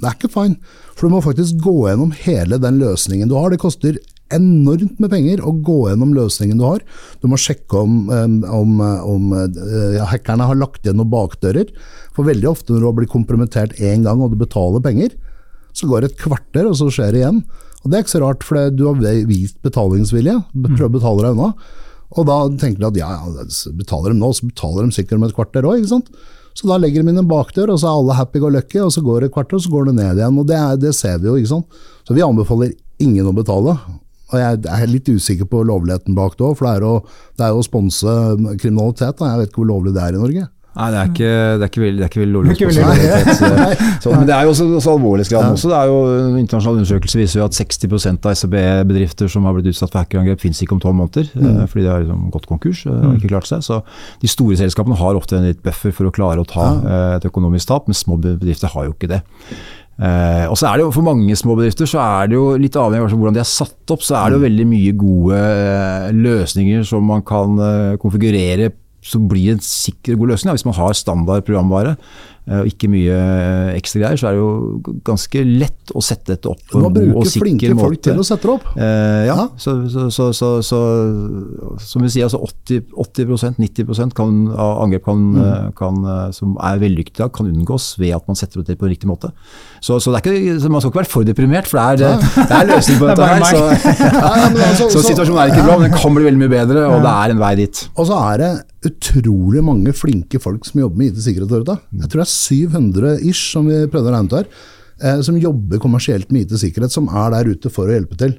[0.00, 0.58] Det er ikke fine.
[0.96, 3.52] For du må faktisk gå gjennom hele den løsningen du har.
[3.52, 3.98] Det koster
[4.32, 6.82] enormt med penger å gå gjennom løsningen du har.
[7.22, 11.68] Du må sjekke om, om, om eh, ja, hackerne har lagt igjen noen bakdører.
[12.16, 15.14] For veldig ofte når du har blitt kompromittert én gang og du betaler penger,
[15.76, 17.44] så går det et kvarter, og så skjer det igjen.
[17.82, 18.98] Og Det er ikke så rart, for du har
[19.28, 20.36] vist betalingsvilje.
[20.52, 21.78] Prøv å betale deg unna.
[22.12, 23.46] Og da tenker de at ja, ja,
[23.78, 25.86] betaler de nå, så betaler de sikkert om et kvarter òg.
[26.52, 28.92] Så da legger de inn en bakdør, og så er alle happy go lucky, og
[28.92, 30.40] så går det et kvarter, og så går det ned igjen.
[30.42, 31.82] Og det, er, det ser vi jo, ikke sant.
[32.04, 33.76] Så vi anbefaler ingen å betale.
[34.32, 37.54] Og jeg er litt usikker på lovligheten bak det òg, for det er, det er
[37.54, 38.16] jo å sponse
[38.60, 39.16] kriminalitet.
[39.20, 39.32] Da.
[39.32, 40.48] Jeg vet ikke hvor lovlig det er i Norge.
[40.72, 42.52] Nei, det er ikke, det er ikke veldig, det er ikke veldig lovlig.
[42.52, 45.68] Det er ikke veldig så- så- Men det er jo også, også alvorlighetsgraden også.
[45.72, 45.98] Det er jo,
[46.30, 50.40] en internasjonal undersøkelse viser jo at 60% av SAB-bedrifter som har blitt utsatt for hackerangrep,
[50.40, 51.28] finnes ikke om tolv måneder.
[51.36, 51.60] Mm.
[51.68, 53.60] Fordi de har liksom gått konkurs eh, og ikke klart seg.
[53.68, 53.82] Så
[54.24, 57.28] de store selskapene har ofte en litt buffer for å klare å ta eh, et
[57.28, 59.20] økonomisk tap, men små bedrifter har jo ikke det.
[60.02, 62.74] Eh, og så er det jo For mange små bedrifter så er det jo litt
[62.80, 66.06] avhengig av hvordan de er satt opp, så er det jo veldig mye gode eh,
[66.16, 68.70] løsninger som man kan eh, konfigurere
[69.02, 70.54] som blir det en sikker god løsning.
[70.54, 71.96] Hvis man har standard programvare
[72.46, 76.36] eh, og ikke mye eh, ekstra greier, så er det jo ganske lett å sette
[76.36, 78.68] dette opp på en god og bruke bruker flinke folk til å sette det opp.
[78.78, 79.48] Eh, ja.
[79.58, 80.80] Så, så, så, så, så
[81.82, 85.42] som vi sier, altså 80, 80 90 kan, av angrep kan, Mm.
[85.42, 85.98] eh, kan,
[86.34, 89.30] som er vellykkede, kan unngås ved at man setter det til på en riktig måte.
[89.82, 92.18] Så, så, det er ikke, så man skal ikke være for deprimert, for det er,
[92.38, 93.46] det er løsning på dette her.
[93.50, 93.62] Så,
[94.22, 94.34] Ja,
[94.70, 97.12] altså, så situasjonen er ikke bra, men den kan bli veldig mye bedre, og det
[97.26, 97.82] er en vei dit.
[97.96, 98.52] Og så er det
[98.88, 101.52] utrolig mange flinke folk som jobber med IT-sikkerhet.
[101.92, 104.48] Jeg tror det er 700 ish, som vi prøvde å regne ut her,
[105.02, 108.36] eh, som jobber kommersielt med IT-sikkerhet, som er der ute for å hjelpe til.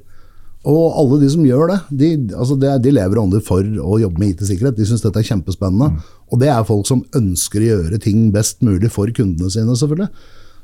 [0.64, 4.20] Og alle de som gjør det, de, altså det, de lever ånder for å jobbe
[4.20, 4.76] med IT-sikkerhet.
[4.78, 6.00] De syns dette er kjempespennende.
[6.32, 10.08] Og det er folk som ønsker å gjøre ting best mulig for kundene sine, selvfølgelig.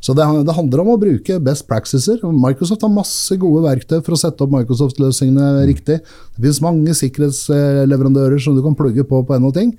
[0.00, 2.22] Så det, det handler om å bruke best practices.
[2.24, 5.98] Microsoft har masse gode verktøy for å sette opp Microsoft-løsningene riktig.
[6.00, 9.74] Det finnes mange sikkerhetsleverandører som du kan plugge på på en og ting.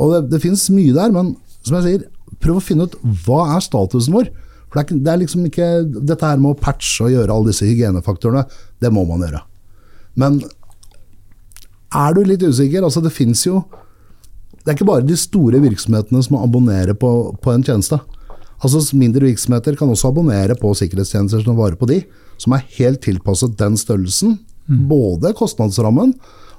[0.00, 1.34] Og det, det finnes mye der, men
[1.66, 2.06] som jeg sier,
[2.40, 2.96] prøv å finne ut
[3.26, 4.30] hva er statusen vår.
[4.68, 5.66] For det er, det er liksom ikke
[5.96, 8.44] Dette her med å patche og gjøre alle disse hygienefaktorene,
[8.80, 9.42] det må man gjøre.
[10.18, 10.40] Men
[11.94, 12.84] er du litt usikker?
[12.84, 13.62] Altså, det fins jo
[14.60, 18.00] Det er ikke bare de store virksomhetene som må abonnere på, på en tjeneste.
[18.58, 22.00] Altså Mindre virksomheter kan også abonnere på sikkerhetstjenester som varer på de,
[22.42, 24.38] som er helt tilpasset den størrelsen.
[24.68, 26.14] Både kostnadsrammen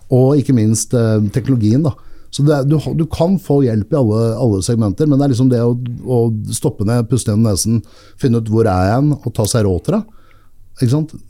[0.09, 1.83] og ikke minst eh, teknologien.
[1.85, 1.91] da.
[2.31, 5.49] Så er- du, du kan få hjelp i alle, alle segmenter, men det er liksom
[5.51, 5.73] det å,
[6.07, 6.19] å
[6.55, 7.81] stoppe ned, puste gjennom nesen,
[8.21, 10.03] finne ut hvor er jeg og ta seg råd til det.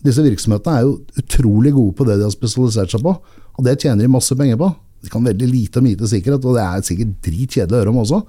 [0.06, 3.16] Disse virksomhetene er jo utrolig gode på det de har spesialisert seg på,
[3.58, 4.70] og det tjener de masse penger på.
[5.02, 8.20] De kan veldig lite om IT-sikkerhet, og det er sikkert dritkjedelig å høre om også.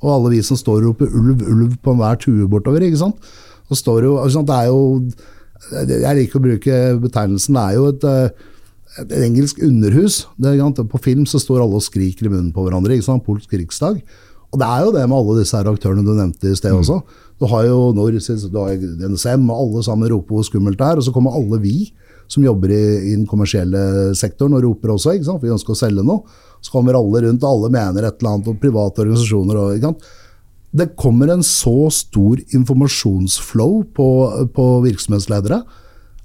[0.00, 3.30] Og alle vi som står og roper ulv, ulv på enhver tue bortover, ikke sant.
[3.68, 4.48] Så står jo, ikke sant?
[4.48, 4.80] Det er jo
[5.70, 10.24] Jeg liker å bruke betegnelsen, det er jo et, eh, et engelsk underhus.
[10.40, 13.26] Det, på film så står alle og skriker i munnen på hverandre, ikke sant?
[13.26, 14.00] Polsk krigsdag.
[14.50, 16.98] Og det er jo det med alle disse her aktørene du nevnte i sted også.
[17.38, 20.98] Du har jo Norsis, du har NSM, og alle sammen roper hvor skummelt det er.
[20.98, 21.92] Og så kommer alle vi
[22.30, 25.42] som jobber i, i den kommersielle sektoren og roper også, ikke sant?
[25.42, 26.22] vi ønsker å selge noe.
[26.60, 29.58] Så kommer alle rundt, og alle mener et eller annet, og private organisasjoner.
[29.58, 30.10] Og, ikke sant?
[30.70, 34.08] Det kommer en så stor informasjonsflow på,
[34.54, 35.62] på virksomhetsledere.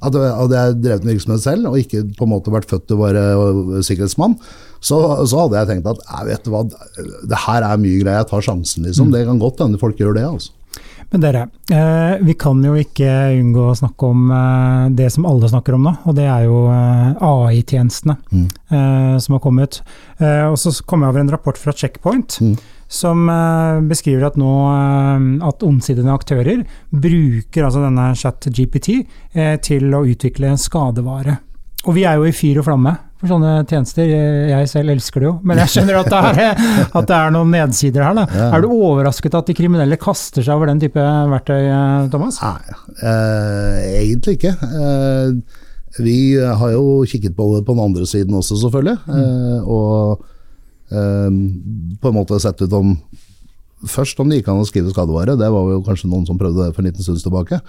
[0.06, 2.98] At hadde jeg drevet med virksomhet selv og ikke på en måte vært født til
[2.98, 4.36] å være øh, sikkerhetsmann,
[4.84, 6.62] så, så hadde jeg tenkt at jeg vet hva,
[7.32, 8.86] det her er mye greier, jeg tar sjansen.
[8.86, 9.10] Liksom.
[9.16, 10.28] Det kan godt hende folk gjør det.
[10.28, 10.54] altså.
[11.14, 11.42] Men dere,
[11.72, 15.86] eh, vi kan jo ikke unngå å snakke om eh, det som alle snakker om
[15.86, 18.48] nå, og det er jo eh, AI-tjenestene mm.
[19.22, 19.82] som har kommet.
[20.20, 22.40] Og så kom jeg over en rapport fra Checkpoint
[22.92, 24.52] som eh, beskriver at nå
[25.46, 28.90] at ondsidende aktører bruker altså denne chat-GPT
[29.66, 31.40] til å utvikle skadevare.
[31.86, 34.10] Og vi er jo i fyr og flamme for sånne tjenester.
[34.52, 36.64] Jeg selv elsker det jo, men jeg skjønner at det er,
[37.00, 38.22] at det er noen nedsider her.
[38.28, 38.50] Ja.
[38.58, 41.00] Er du overrasket at de kriminelle kaster seg over den type
[41.32, 42.42] verktøy, eh, Thomas?
[42.44, 44.56] Nei, eh, egentlig ikke.
[44.68, 45.62] Eh,
[46.04, 48.98] vi har jo kikket på det på den andre siden også, selvfølgelig.
[49.08, 50.26] Eh, og
[50.92, 51.30] eh,
[52.02, 52.98] på en måte sett ut om
[53.86, 56.64] Først om det gikk an å skrive skadevare, det var jo kanskje noen som prøvde
[56.64, 57.60] det for en liten stund tilbake.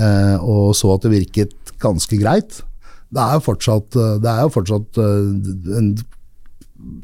[0.00, 2.60] Eh, og så at det virket ganske greit.
[3.08, 5.90] Det er jo fortsatt, eh, det er jo fortsatt eh, en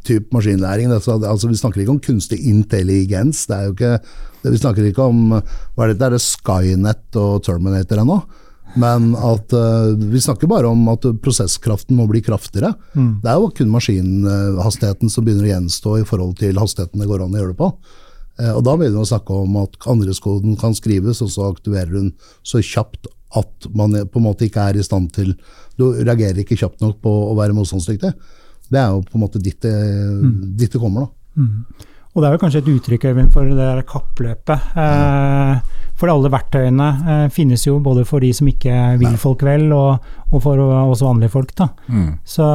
[0.07, 0.93] type maskinlæring.
[0.93, 3.47] Altså, vi snakker ikke om kunstig intelligens.
[3.51, 3.99] Det er jo ikke,
[4.43, 8.21] det, vi snakker ikke om hva er det, det er Skynet og Terminator ennå.
[8.81, 12.73] Men at uh, vi snakker bare om at prosesskraften må bli kraftigere.
[13.23, 17.23] Det er jo kun maskinhastigheten som begynner å gjenstå i forhold til hastigheten det går
[17.23, 17.71] an å gjøre det på.
[18.41, 21.95] Uh, og da begynner vi å snakke om at andreskoden kan skrives, og så aktiverer
[21.95, 22.11] hun
[22.43, 23.07] så kjapt
[23.41, 25.35] at man på en måte ikke er i stand til
[25.79, 28.13] Du reagerer ikke kjapt nok på å være motstandsdyktig.
[28.71, 29.75] Det er jo på en måte dit det,
[30.57, 31.41] dit det kommer, da.
[32.15, 34.69] Og det er jo kanskje et uttrykk Øyvind, for det der kappløpet.
[34.79, 39.67] Eh, for alle verktøyene eh, finnes jo både for de som ikke vil folk vel,
[39.75, 41.51] og, og for oss vanlige folk.
[41.59, 41.69] Da.
[42.27, 42.47] Så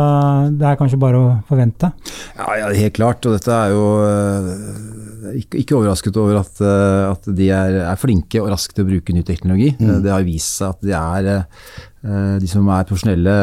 [0.56, 1.92] det er kanskje bare å forvente.
[2.38, 3.28] Ja, ja, helt klart.
[3.28, 8.40] Og dette er jo eh, ikke, ikke overrasket over at, at de er, er flinke
[8.40, 9.74] og raske til å bruke ny teknologi.
[9.80, 9.98] Mm.
[10.08, 11.68] Det har vist seg at de er eh,
[12.00, 13.34] de som er profesjonelle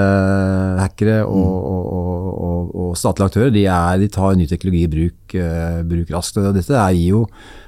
[0.80, 4.90] hackere og, og, og, og, og statlige aktører, de, er, de tar ny teknologi i
[4.94, 6.40] bruk, eh, bruk raskt.
[6.40, 7.26] Og dette er, gir jo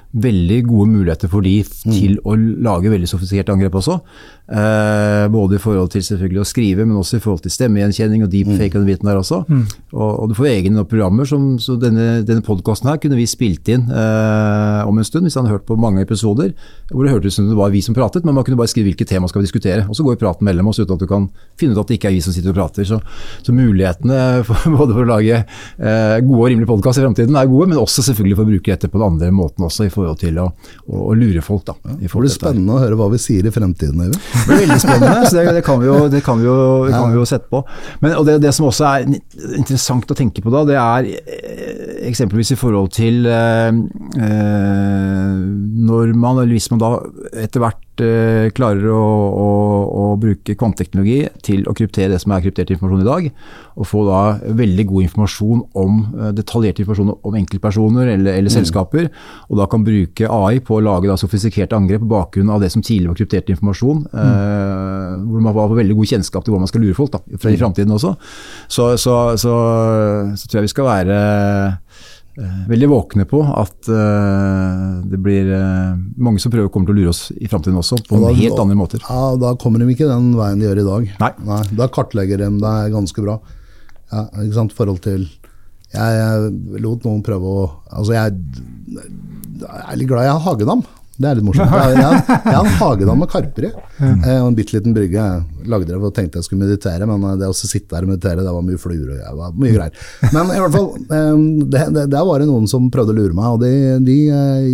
[0.09, 3.99] veldig gode muligheter for de til å lage veldig sofistikerte angrep også.
[4.49, 8.31] Eh, både i forhold til selvfølgelig å skrive, men også i forhold til stemmegjenkjenning og
[8.33, 9.43] deepfake og den biten der også.
[9.93, 13.69] Og, og du får egne programmer som så denne, denne podkasten her kunne vi spilt
[13.69, 16.55] inn eh, om en stund, hvis han hadde hørt på mange episoder,
[16.89, 18.89] hvor det hørtes ut som det var vi som pratet, men man kunne bare skrive
[18.89, 19.85] hvilket tema skal vi diskutere.
[19.85, 21.29] Og så går praten mellom oss uten at du kan
[21.59, 22.89] finne ut at det ikke er vi som sitter og prater.
[22.89, 22.97] Så,
[23.45, 27.51] så mulighetene for, både for å lage eh, gode og rimelige podkaster i framtiden er
[27.53, 30.17] gode, men også selvfølgelig for å bruke dette på den andre måten også, i forhold
[30.25, 30.49] til å,
[30.89, 31.67] å, å lure folk.
[31.69, 34.07] Da, Det blir spennende å høre hva vi sier i fremtiden.
[34.09, 34.38] Øyvind.
[34.39, 36.93] Det blir veldig spennende, så det, det kan vi jo, det kan vi jo, det
[36.95, 37.63] kan vi jo sette på.
[38.03, 39.07] Men, og det, det som også er
[39.59, 45.35] interessant å tenke på da, det er eh, eksempelvis i forhold til eh, eh,
[45.89, 46.95] når man, eller hvis man da
[47.43, 49.47] etter hvert eh, klarer å, å,
[50.01, 53.29] å bruke kvantteknologi til å kryptere det som er kryptert informasjon i dag,
[53.79, 54.21] og få da
[54.59, 59.09] veldig god informasjon om, eh, detaljert informasjon om enkeltpersoner eller, eller selskaper,
[59.49, 62.71] og da kan bruke AI på å lage da sofistikerte angrep på bakgrunn av det
[62.73, 66.73] som tidligere var kryptert informasjon, eh, hvor man får veldig god kjennskap til hvordan man
[66.73, 68.15] skal lure folk da, i framtiden også.
[68.67, 69.57] Så, så, så,
[70.35, 71.19] så tror jeg vi skal være
[72.37, 77.09] veldig våkne på at eh, det blir eh, mange som prøver kommer til å lure
[77.13, 79.01] oss i framtiden også, på Og da- helt andre måter.
[79.03, 81.09] Ja, Da kommer de ikke den veien de gjør i dag.
[81.19, 81.65] Nei.
[81.75, 83.39] Da kartlegger de det ganske bra.
[84.11, 85.27] Ja, ikke sant, forhold til
[85.89, 87.61] jeg, jeg lot noen prøve å
[87.91, 88.37] Altså, jeg,
[88.93, 90.83] jeg er litt glad jeg har Hagedam.
[91.19, 91.73] Det er litt morsomt.
[91.79, 95.19] Jeg, jeg, har en hagedam med karper i, eh, og en bitte liten brygge.
[95.19, 98.07] Jeg lagde det for å tenkte jeg skulle meditere, men eh, det å sitte der
[98.07, 100.05] og meditere, det var mye fluer og jeg var mye greier.
[100.31, 101.43] Men i hvert fall, eh,
[101.75, 103.73] det, det, der var det noen som prøvde å lure meg, og de,
[104.07, 104.17] de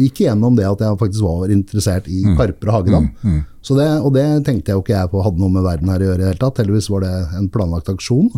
[0.03, 3.09] gikk igjennom det at jeg faktisk var interessert i karper og hagedam.
[3.65, 6.03] Så det, og det tenkte jeg jo ikke jeg på hadde noe med verden her
[6.03, 6.61] å gjøre i det hele tatt.
[6.61, 8.29] Heldigvis var det en planlagt aksjon.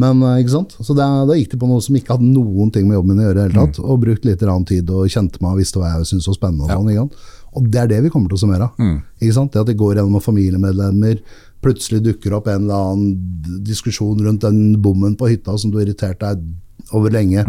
[0.00, 0.72] Men ikke sant?
[0.82, 3.20] Så da, da gikk de på noe som ikke hadde noen ting med jobben min
[3.22, 5.82] å gjøre i det hele tatt, og brukte litt tid og kjente meg og visste
[5.82, 6.64] hva jeg syntes var spennende.
[6.64, 7.33] Og, sånn, ikke sant?
[7.54, 8.70] Og det er det vi kommer til å summere.
[9.20, 9.52] Ikke sant?
[9.54, 11.20] Det at det går gjennom familiemedlemmer,
[11.64, 15.86] plutselig dukker opp en eller annen diskusjon rundt den bommen på hytta som du har
[15.86, 16.42] irritert deg
[16.92, 17.40] over lenge.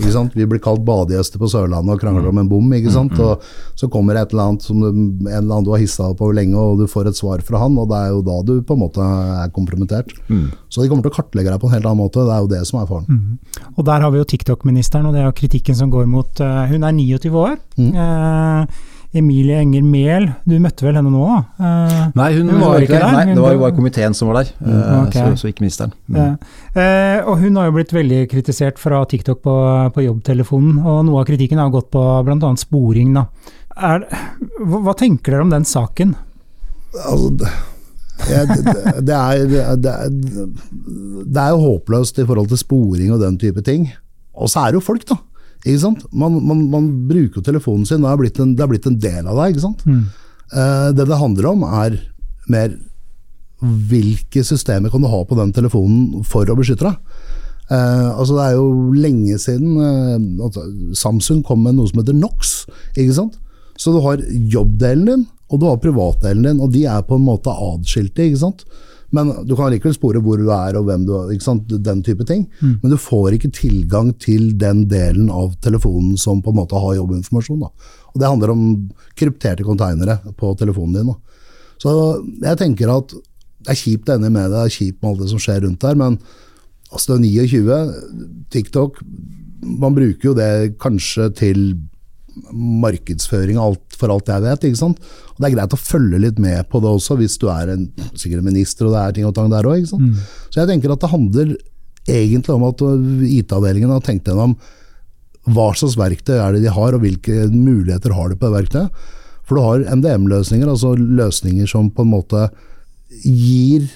[0.00, 0.34] Ikke sant?
[0.34, 2.72] Vi blir kalt badegjester på Sørlandet og krangler om en bom.
[2.74, 3.14] Ikke sant?
[3.22, 3.44] Og
[3.78, 6.26] så kommer det et eller annet som du, en eller annen du har hissa på
[6.26, 8.54] over lenge, og du får et svar fra han, og det er jo da du
[8.66, 10.14] på en måte er kompromittert.
[10.68, 12.26] Så de kommer til å kartlegge deg på en helt annen måte.
[12.26, 13.26] Det er jo det som er faren.
[13.76, 16.64] Og der har vi jo TikTok-ministeren, og det er jo kritikken som går mot uh,
[16.70, 17.58] Hun er 29 år.
[17.80, 18.80] Eh,
[19.10, 21.22] Emilie Enger Mehl, du møtte vel henne nå?
[21.26, 21.38] da?
[21.66, 23.02] Eh, Nei, hun, Hun var var ikke der.
[23.02, 25.16] der, Nei, det var, jo bare komiteen som var der, eh, ok.
[25.16, 25.94] så, så ikke ministeren.
[26.06, 26.18] Mm.
[26.20, 29.54] eh, eh, og hun har jo blitt veldig kritisert fra TikTok på,
[29.96, 32.52] på jobbtelefonen, og noe av kritikken har gått på bl.a.
[32.62, 33.10] sporing.
[33.18, 33.26] Da.
[33.76, 34.06] Er,
[34.62, 36.14] hva, hva tenker dere om den saken?
[37.00, 37.50] Altså, det,
[38.30, 38.76] det,
[39.08, 39.42] det, er,
[39.80, 40.14] det, er,
[41.26, 43.88] det er jo håpløst i forhold til sporing og den type ting.
[44.38, 45.18] Og så er det jo folk, da.
[45.64, 46.04] Ikke sant?
[46.12, 48.98] Man, man, man bruker jo telefonen sin, det har blitt en, det har blitt en
[49.00, 49.54] del av deg.
[49.56, 49.82] ikke sant?
[50.52, 51.98] Eh, det det handler om, er
[52.50, 52.78] mer
[53.60, 56.96] hvilke systemer kan du ha på den telefonen for å beskytte deg.
[57.70, 60.64] Eh, altså Det er jo lenge siden eh, altså
[60.96, 62.64] Samsung kom med noe som heter NOx.
[62.96, 63.36] ikke sant?
[63.78, 67.24] Så du har jobbdelen din, og du har privatdelen din, og de er på en
[67.28, 68.26] måte adskilte.
[68.26, 68.64] ikke sant?
[69.12, 71.68] Men Du kan likevel spore hvor du er og hvem du er, ikke sant?
[71.68, 72.46] den type ting.
[72.60, 76.94] Men du får ikke tilgang til den delen av telefonen som på en måte har
[77.00, 77.60] jobbinformasjon.
[77.60, 77.70] da.
[78.14, 81.06] Og Det handler om krypterte konteinere på telefonen din.
[81.06, 81.14] da.
[81.80, 81.90] Så
[82.42, 83.08] jeg tenker at
[83.60, 85.80] det er kjipt enig med det, det er kjipt med alt det som skjer rundt
[85.80, 86.18] der, men
[86.90, 89.02] altså det er 29, TikTok,
[89.62, 91.64] man bruker jo det kanskje til
[92.52, 94.64] markedsføring alt, for alt jeg vet.
[94.68, 94.98] ikke sant?
[95.34, 97.86] Og Det er greit å følge litt med på det også, hvis du er en,
[98.14, 99.86] sikkert en minister og det er ting og tang der òg.
[99.86, 101.56] Så jeg tenker at det handler
[102.08, 104.56] egentlig om at IT-avdelingen har tenkt gjennom
[105.50, 108.90] hva slags verktøy er det de har, og hvilke muligheter har de på det verktøyet.
[109.48, 112.44] For du har MDM-løsninger, altså løsninger som på en måte
[113.24, 113.88] gir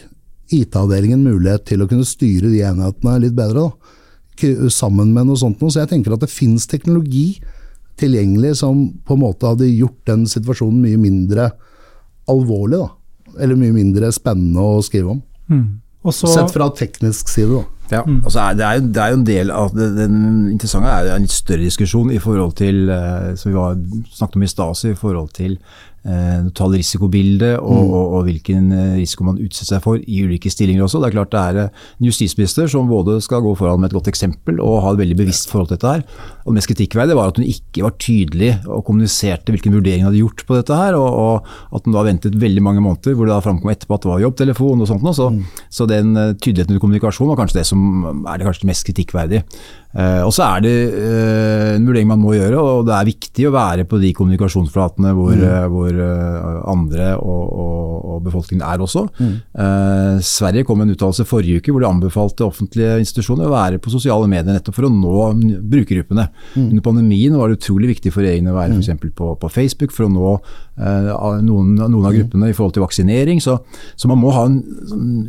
[0.52, 3.68] IT-avdelingen mulighet til å kunne styre de enhetene litt bedre.
[3.68, 4.68] da.
[4.72, 5.60] Sammen med noe sånt.
[5.60, 5.70] noe.
[5.70, 7.38] Så jeg tenker at det finnes teknologi
[8.00, 11.50] tilgjengelig som på en måte hadde gjort den situasjonen mye mindre
[12.30, 12.80] alvorlig.
[12.82, 13.40] da.
[13.42, 15.22] Eller mye mindre spennende å skrive om.
[15.50, 15.64] Mm.
[16.04, 17.64] Også, Sett fra teknisk side, da.
[17.92, 20.14] Ja, altså er, det, er jo, det er jo en del av det, Den
[20.48, 23.74] interessante er en litt større diskusjon i forhold til eh, som vi var,
[24.14, 28.72] snakket om i stad, i forhold til eh, risikobilde totale risikobildet og, og, og hvilken
[28.72, 31.02] eh, risiko man utsetter seg for i ulike stillinger også.
[31.02, 33.98] Det er klart det er eh, en justisminister som både skal gå foran med et
[33.98, 36.32] godt eksempel og ha et veldig bevisst forhold til dette her.
[36.44, 40.10] Og Det mest kritikkverdige var at hun ikke var tydelig og kommuniserte hvilken vurdering hun
[40.10, 43.24] hadde gjort på dette her, og, og at hun da ventet veldig mange måneder hvor
[43.24, 45.16] det da framkom etterpå at det var jobbtelefon og sånt noe.
[45.16, 45.30] Så,
[45.72, 47.80] så den eh, tydeligheten i kommunikasjon var kanskje det som
[48.28, 49.44] er det kanskje mest kritikkverdige.
[49.94, 53.48] Eh, og så er det eh, en vurdering man må gjøre, og det er viktig
[53.48, 58.84] å være på de kommunikasjonsflatene hvor, eh, hvor eh, andre og, og, og befolkningen er
[58.84, 59.06] også.
[59.22, 63.80] Eh, Sverige kom med en uttalelse forrige uke hvor de anbefalte offentlige institusjoner å være
[63.82, 65.56] på sosiale medier nettopp for å nå n-
[66.34, 66.68] brukergruppene.
[66.70, 69.92] Under pandemien var det utrolig viktig for regjeringen å være for eksempel på, på Facebook
[69.94, 70.32] for å nå
[70.78, 71.08] eh,
[71.44, 73.40] noen, noen av gruppene i forhold til vaksinering.
[73.42, 73.56] Så,
[73.96, 74.60] så man må ha en,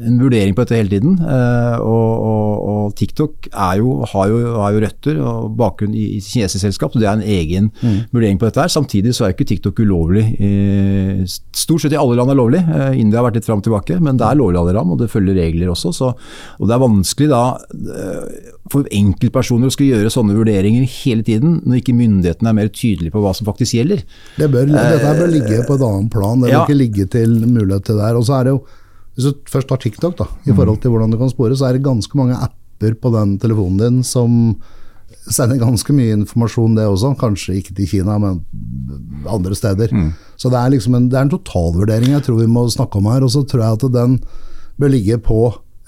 [0.05, 1.17] en vurdering på dette hele tiden.
[1.21, 3.49] eh, og, og, og TikTok
[3.79, 7.19] jo, har, jo, har jo røtter og bakgrunn i, i kinesisk selskap, så det er
[7.19, 7.71] en egen
[8.13, 8.61] vurdering på dette.
[8.61, 8.71] her.
[8.71, 10.25] Samtidig så er jo ikke TikTok ulovlig.
[10.39, 11.23] Eh,
[11.55, 12.61] stort sett i alle land er lovlig.
[12.61, 15.01] Eh, India har vært litt fram og tilbake, men det er lovlig alle land, og
[15.01, 15.93] det følger regler også.
[15.95, 16.11] Så,
[16.59, 17.43] og det er vanskelig da
[17.73, 22.71] eh, for enkeltpersoner å skulle gjøre sånne vurderinger hele tiden, når ikke myndighetene er mer
[22.71, 24.03] tydelige på hva som faktisk gjelder.
[24.39, 26.41] Det bør, dette bør ligge på et annet plan.
[26.41, 26.63] Det bør ja.
[26.65, 28.19] ikke ligge til mulighet til det her.
[28.19, 28.63] Og så er det jo,
[29.15, 31.77] Hvis du først tar TikTok, da, i forhold til hvordan du kan spore, så er
[31.77, 34.57] det ganske mange apper på den telefonen din som
[35.31, 37.13] sender ganske mye informasjon, det også.
[37.19, 38.41] Kanskje ikke til Kina, men
[39.29, 39.93] andre steder.
[40.35, 43.07] Så det er liksom en, det er en totalvurdering jeg tror vi må snakke om
[43.09, 43.23] her.
[43.23, 44.19] Og så tror jeg at den
[44.79, 45.39] bør ligge på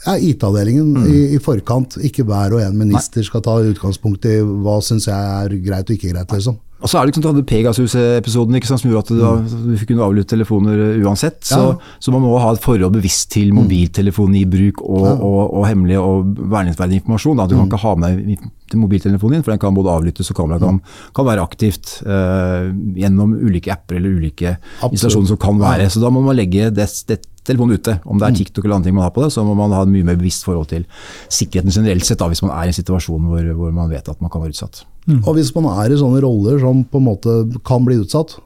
[0.06, 1.98] ja, IT-avdelingen i, i forkant.
[2.06, 5.98] Ikke hver og en minister skal ta utgangspunkt i hva syns jeg er greit og
[5.98, 6.32] ikke greit.
[6.38, 6.60] liksom.
[6.78, 9.32] Og så er det liksom, du hadde Pegasus-episoden som gjorde at du, da,
[9.74, 11.40] du kunne avlytte telefoner uansett.
[11.42, 11.78] Så, Ja.
[12.00, 15.14] så man må ha et forhold bevisst til mobiltelefonen i bruk og, Ja.
[15.16, 17.38] og, og hemmelig og verningsverdig informasjon.
[17.38, 17.48] Da.
[17.48, 20.62] Du kan ikke ha med deg mobiltelefonen din, for den kan både avlyttes og kameraet
[20.62, 20.82] kan,
[21.16, 22.68] kan være aktivt eh,
[23.00, 24.92] gjennom ulike apper eller ulike Absolutt.
[24.94, 25.90] installasjoner som kan være.
[25.90, 27.96] Så da må man legge det, det telefonen ute.
[28.06, 29.82] Om det er TikTok eller andre ting man har på det, så må man ha
[29.82, 30.86] et mye mer bevisst forhold til
[31.32, 34.22] sikkerheten generelt sett, da, hvis man er i en situasjon hvor, hvor man vet at
[34.22, 34.84] man kan være utsatt.
[35.24, 37.38] Og hvis man er i sånne roller som på en måte
[37.68, 38.38] kan bli utsatt,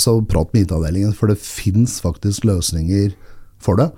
[0.00, 3.14] så prat med IT-avdelingen, for det fins faktisk løsninger
[3.60, 3.90] for det.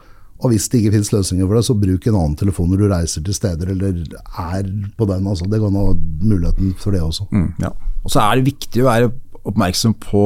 [0.42, 2.86] Og hvis det ikke fins løsninger for det, så bruk en annen telefon når du
[2.90, 4.00] reiser til steder eller
[4.42, 5.26] er på den.
[5.30, 5.46] Altså.
[5.50, 7.28] Det kan ha muligheten for det også.
[7.30, 7.70] Mm, ja.
[8.02, 9.12] Og så er det viktig å være
[9.46, 10.24] oppmerksom på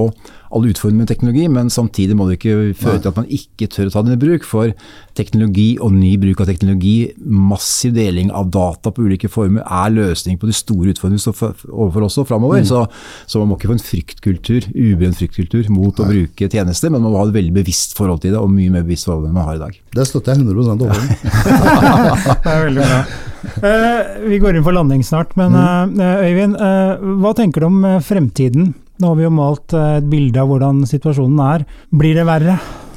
[0.54, 3.90] alle utfordringer med teknologi, men samtidig må det ikke føre til at man ikke tør
[3.90, 4.46] å ta den i bruk.
[4.46, 4.72] For
[5.18, 6.94] teknologi og ny bruk av teknologi,
[7.24, 11.66] massiv deling av data på ulike former, er løsning på de store utfordringene vi står
[11.72, 12.62] overfor også framover.
[12.68, 12.84] Så,
[13.26, 17.12] så man må ikke få en fryktkultur, ubrent fryktkultur mot å bruke tjenester, men man
[17.12, 19.48] må ha et veldig bevisst forhold til det, og mye mer bevisst forhold enn man
[19.48, 19.80] har i dag.
[19.96, 21.06] Det støtter jeg 100 over.
[22.46, 23.00] Det er veldig bra.
[23.62, 25.86] Uh, vi går inn for landing snart, men uh,
[26.26, 28.74] Øyvind, uh, hva tenker du om fremtiden?
[28.96, 31.66] Nå har vi jo malt eh, et bilde av hvordan situasjonen er.
[31.92, 32.56] Blir det verre?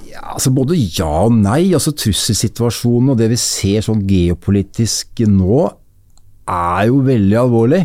[0.09, 1.73] Ja, altså Både ja og nei.
[1.75, 5.65] altså Trusselsituasjonen og det vi ser sånn geopolitisk nå,
[6.49, 7.83] er jo veldig alvorlig.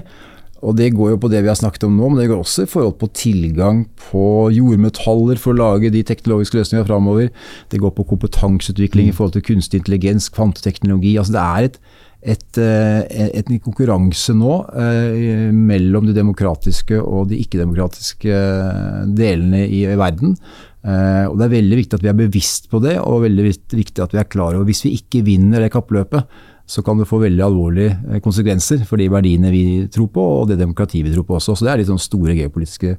[0.65, 2.65] Og Det går jo på det vi har snakket om nå, men det går også
[2.65, 7.29] i forhold på tilgang på jordmetaller for å lage de teknologiske løsningene framover.
[7.69, 11.19] Det går på kompetanseutvikling i forhold til kunstig intelligens, kvanteteknologi.
[11.21, 11.79] altså Det er et,
[12.25, 19.67] et, eh, et, en konkurranse nå eh, mellom de demokratiske og de ikke-demokratiske eh, delene
[19.67, 20.39] i, i verden.
[20.85, 23.47] Eh, og Det er veldig viktig at vi er bevisst på det, og veldig
[23.77, 26.25] viktig at vi er klar over hvis vi ikke vinner det kappløpet,
[26.65, 30.49] så kan det få veldig alvorlige eh, konsekvenser for de verdiene vi tror på, og
[30.49, 31.57] det demokratiet vi tror på også.
[31.57, 32.97] Så Det er litt sånn store geopolitiske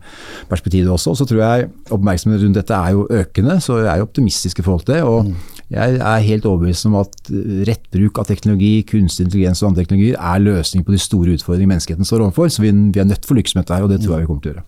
[0.52, 1.16] perspektiver også.
[1.18, 4.66] Så tror jeg oppmerksomheten rundt dette er jo økende, så jeg er jo optimistisk i
[4.66, 5.04] forhold til det.
[5.04, 5.34] og
[5.74, 7.32] jeg er helt overbevist om at
[7.66, 11.74] rett bruk av teknologi, kunstig intelligens og andre teknologier er løsning på de store utfordringene
[11.74, 12.52] menneskeheten står overfor.
[12.54, 14.26] Så vi, vi er nødt til å lykkes med dette her, og det tror jeg
[14.26, 14.66] vi kommer til å gjøre.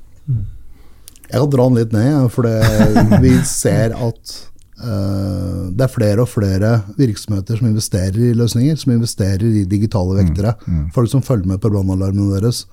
[1.28, 2.56] Jeg kan dra den litt ned, for det,
[3.26, 4.34] vi ser at
[4.82, 10.18] uh, det er flere og flere virksomheter som investerer i løsninger, som investerer i digitale
[10.18, 10.56] vektere.
[10.95, 12.66] Folk som følger med på brannalarmene deres.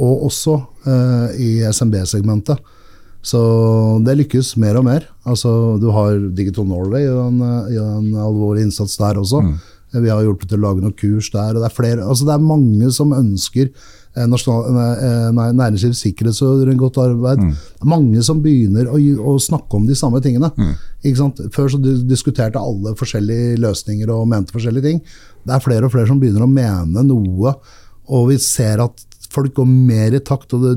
[0.00, 2.72] Og også uh, i SMB-segmentet.
[3.26, 3.40] Så
[4.06, 5.06] det lykkes mer og mer.
[5.26, 5.50] Altså,
[5.82, 9.40] du har Digital Norway gjør en, en alvorlig innsats der også.
[9.96, 11.56] Vi har hjulpet til å lage noen kurs der.
[11.56, 14.26] og Det er, flere, altså det er mange som ønsker eh,
[15.56, 17.38] næringslivs sikkerhets- og godt arbeid.
[17.54, 20.50] Det er mange som begynner å, å snakke om de samme tingene.
[21.04, 21.40] Ikke sant?
[21.54, 25.00] Før så dis- diskuterte alle forskjellige løsninger og mente forskjellige ting.
[25.46, 27.54] Det er flere og flere som begynner å mene noe,
[28.08, 30.52] og vi ser at folk går mer i takt.
[30.54, 30.76] og det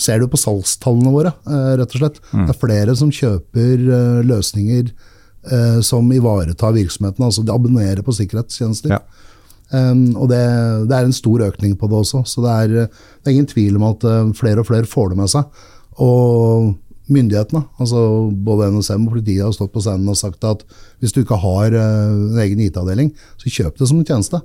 [0.00, 2.20] ser du på salgstallene våre, eh, rett og slett.
[2.32, 7.24] Det er flere som kjøper eh, løsninger eh, som ivaretar virksomheten.
[7.26, 8.96] Altså de abonnerer på sikkerhetstjenester.
[8.96, 9.02] Ja.
[9.70, 10.40] Um, og det,
[10.90, 12.24] det er en stor økning på det også.
[12.26, 15.30] Så det er, det er ingen tvil om at flere og flere får det med
[15.30, 15.60] seg.
[16.02, 16.72] Og
[17.10, 18.00] myndighetene, altså
[18.34, 20.64] både NSM og politiet, har stått på scenen og sagt at
[20.98, 24.42] hvis du ikke har en egen IT-avdeling, så kjøp det som en tjeneste.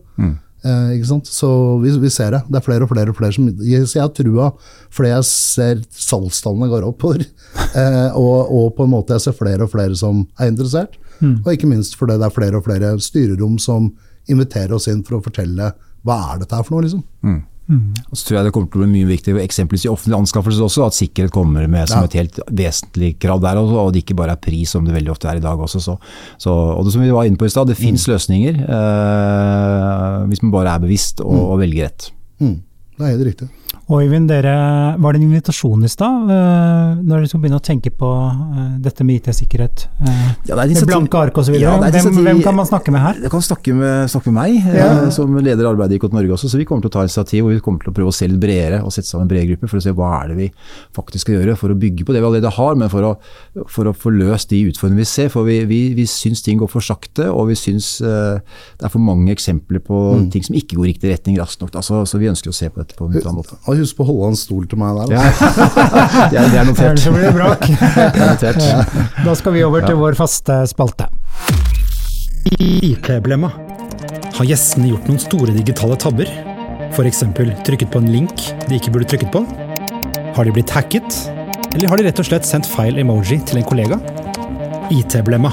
[0.66, 1.30] Eh, ikke sant?
[1.30, 1.48] Så
[1.84, 2.42] vi, vi ser det.
[2.50, 4.52] Det er flere og flere og flere som jeg, Så jeg har trua
[4.90, 7.26] fordi jeg ser salgstallene går oppover.
[7.76, 10.94] Eh, og, og på en måte jeg ser flere og flere som er interessert.
[11.44, 13.90] Og ikke minst fordi det er flere og flere styrerom som
[14.32, 15.74] inviterer oss inn for å fortelle
[16.06, 17.04] hva er dette her for noe, liksom.
[17.66, 20.66] Og så tror jeg det kommer til å bli mye viktig, eksempelvis i offentlige anskaffelser
[20.68, 24.18] også, at sikkerhet kommer med som et helt vesentlig krav der, også, og det ikke
[24.20, 25.82] bare er pris som det veldig ofte er i dag også.
[25.82, 25.98] Så,
[26.42, 30.46] så, og det som vi var inne på i stad, det fins løsninger eh, hvis
[30.46, 32.12] man bare er bevisst og, og velger rett.
[32.44, 32.60] Mm.
[32.96, 33.50] Det er helt riktig.
[33.86, 34.52] Og Øyvind, dere,
[34.98, 38.72] var det en invitasjon i stad, eh, når dere skulle begynne å tenke på eh,
[38.82, 39.84] dette med IT-sikkerhet?
[40.02, 41.54] eh, Ja, det er med blanke ark osv.
[41.62, 43.20] Ja, hvem, hvem kan man snakke med her?
[43.22, 44.88] Jeg kan snakke med, snakke med meg, Ja.
[45.14, 46.50] som leder arbeidet i IKT Norge også.
[46.50, 48.26] Så vi kommer til å ta initiativ og vi kommer til å prøve å se
[48.32, 50.50] litt bredere og sette sammen en bred gruppe for å se hva er det vi
[50.98, 53.14] faktisk skal gjøre for å bygge på det vi allerede har, men for å,
[53.70, 55.30] for å få løst de utfordringene vi ser.
[55.30, 59.04] For vi, vi, vi syns ting går for sakte, og vi syns det er for
[59.04, 60.02] mange eksempler på
[60.34, 61.70] ting som ikke går riktig retning raskt nok.
[61.78, 61.86] Da.
[61.86, 63.62] Så, så vi ønsker å se på dette på en annen måte.
[63.76, 65.12] Og husk på å holde en stol til meg der.
[65.16, 65.24] Ja.
[66.32, 66.96] det, er, det er notert.
[66.96, 67.66] Ellers blir det bråk.
[68.40, 69.06] Det er.
[69.26, 71.10] Da skal vi over til vår faste spalte.
[72.56, 73.52] IT-blemma.
[74.36, 76.30] Har gjestene gjort noen store digitale tabber?
[76.96, 77.24] F.eks.
[77.68, 79.44] trykket på en link de ikke burde trykket på?
[80.36, 81.20] Har de blitt hacket?
[81.74, 84.00] Eller har de rett og slett sendt feil emoji til en kollega?
[84.94, 85.52] IT-blemma.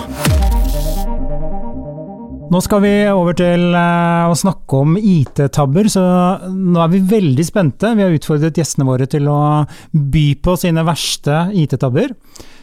[2.53, 6.03] Nå skal vi over til uh, å snakke om IT-tabber, så
[6.53, 7.95] nå er vi veldig spente.
[7.97, 9.39] Vi har utfordret gjestene våre til å
[9.93, 12.13] by på sine verste IT-tabber.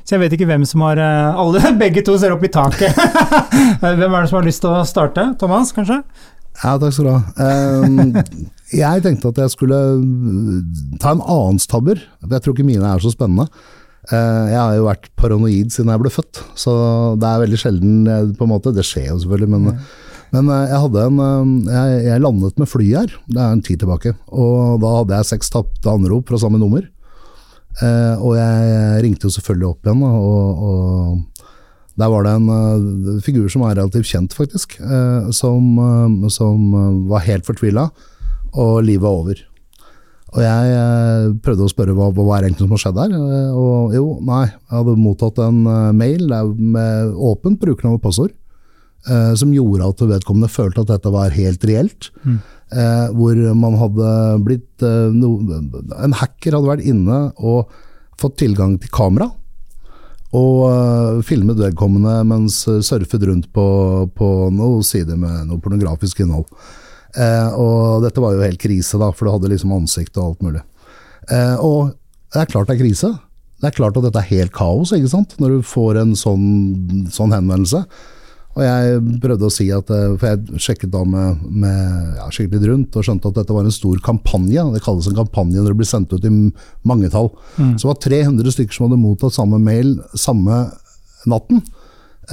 [0.04, 2.94] Så jeg vet ikke hvem som har uh, Alle, begge to ser opp i taket.
[3.82, 5.26] hvem er det som har lyst til å starte?
[5.42, 6.04] Thomas, kanskje?
[6.60, 7.50] Ja, takk skal du ha.
[7.82, 8.14] Um,
[8.76, 9.82] jeg tenkte at jeg skulle
[11.02, 12.06] ta en annens tabber.
[12.30, 13.50] Jeg tror ikke mine er så spennende.
[14.08, 16.74] Eh, jeg har jo vært paranoid siden jeg ble født, så
[17.20, 19.74] det er veldig sjelden eh, på en måte, Det skjer jo selvfølgelig, men, ja.
[20.38, 21.20] men eh, jeg, hadde en,
[21.68, 24.16] jeg, jeg, landet med fly her, det er en tid tilbake.
[24.32, 26.88] Og da hadde jeg seks tapte anrop fra samme nummer.
[27.80, 31.52] Og jeg ringte jo selvfølgelig opp igjen, og, og
[32.02, 34.76] der var det en figur som er relativt kjent, faktisk,
[35.38, 35.70] som,
[36.34, 36.74] som
[37.08, 37.86] var helt fortvila,
[38.52, 39.40] og livet var over.
[40.30, 43.16] Og jeg eh, prøvde å spørre hva, hva er egentlig som har skjedd her.
[43.18, 48.36] Eh, og jo, nei, jeg hadde mottatt en eh, mail med åpent brukernavn og passord.
[49.08, 52.10] Eh, som gjorde at vedkommende følte at dette var helt reelt.
[52.26, 52.40] Mm.
[52.70, 54.10] Eh, hvor man hadde
[54.46, 55.40] blitt eh, no,
[55.98, 57.72] En hacker hadde vært inne og
[58.20, 59.32] fått tilgang til kamera.
[60.36, 63.64] Og filmet vedkommende mens surfet rundt på,
[64.14, 66.46] på noen sider med noe pornografisk innhold.
[67.18, 70.46] Eh, og dette var jo helt krise, da, for du hadde liksom ansikt og alt
[70.46, 70.62] mulig.
[71.30, 71.96] Eh, og
[72.34, 73.16] det er klart det er krise.
[73.60, 76.48] Det er klart at dette er helt kaos, ikke sant, når du får en sånn,
[77.12, 77.84] sånn henvendelse.
[78.58, 82.72] Og jeg prøvde å si at eh, For jeg sjekket da med, med ja, skikkelig
[82.72, 84.64] rundt og skjønte at dette var en stor kampanje.
[84.74, 86.34] Det kalles en kampanje når det blir sendt ut i
[86.88, 87.30] mangetall.
[87.60, 87.76] Mm.
[87.78, 90.64] Så det var 300 stykker som hadde mottatt samme mail samme
[91.30, 91.62] natten.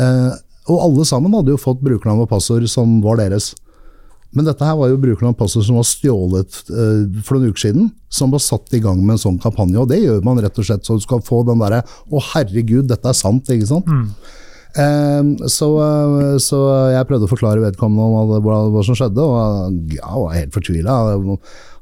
[0.01, 0.33] Eh,
[0.67, 3.53] og alle sammen hadde jo fått brukernavn og passord som var deres.
[4.37, 7.63] Men dette her var jo brukeren av passet som var stjålet uh, for noen uker
[7.67, 9.79] siden, som var satt i gang med en sånn kampanje.
[9.81, 12.91] Og det gjør man rett og slett så du skal få den derre 'Å, herregud,
[12.91, 13.89] dette er sant', ikke sant.
[13.89, 14.11] Mm.
[14.77, 16.61] Uh, så, uh, så,
[16.93, 20.99] jeg prøvde å forklare vedkommende om hva, som skjedde, og ja, var helt fortvila.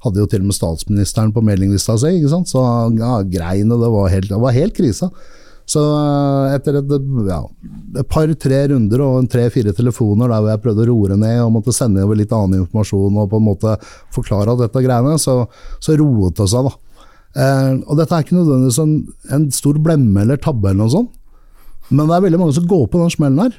[0.05, 2.63] Hadde jo til og med statsministeren på meldinglista si, så
[2.95, 5.11] ja, greiene, det var helt, det var helt krise.
[5.69, 6.95] Så eh, etter et,
[7.29, 7.41] ja,
[8.01, 11.73] et par-tre runder og tre-fire telefoner der hvor jeg prøvde å roe ned og måtte
[11.73, 13.77] sende over litt annen informasjon og på en måte
[14.15, 15.41] forklare dette greiene, så,
[15.81, 16.69] så roet det seg.
[16.69, 16.75] da.
[17.35, 18.95] Eh, og dette er ikke nødvendigvis en,
[19.35, 21.17] en, stor blemme eller tabbe, eller noe sånt,
[21.91, 23.59] men det er veldig mange som går på den smellen her.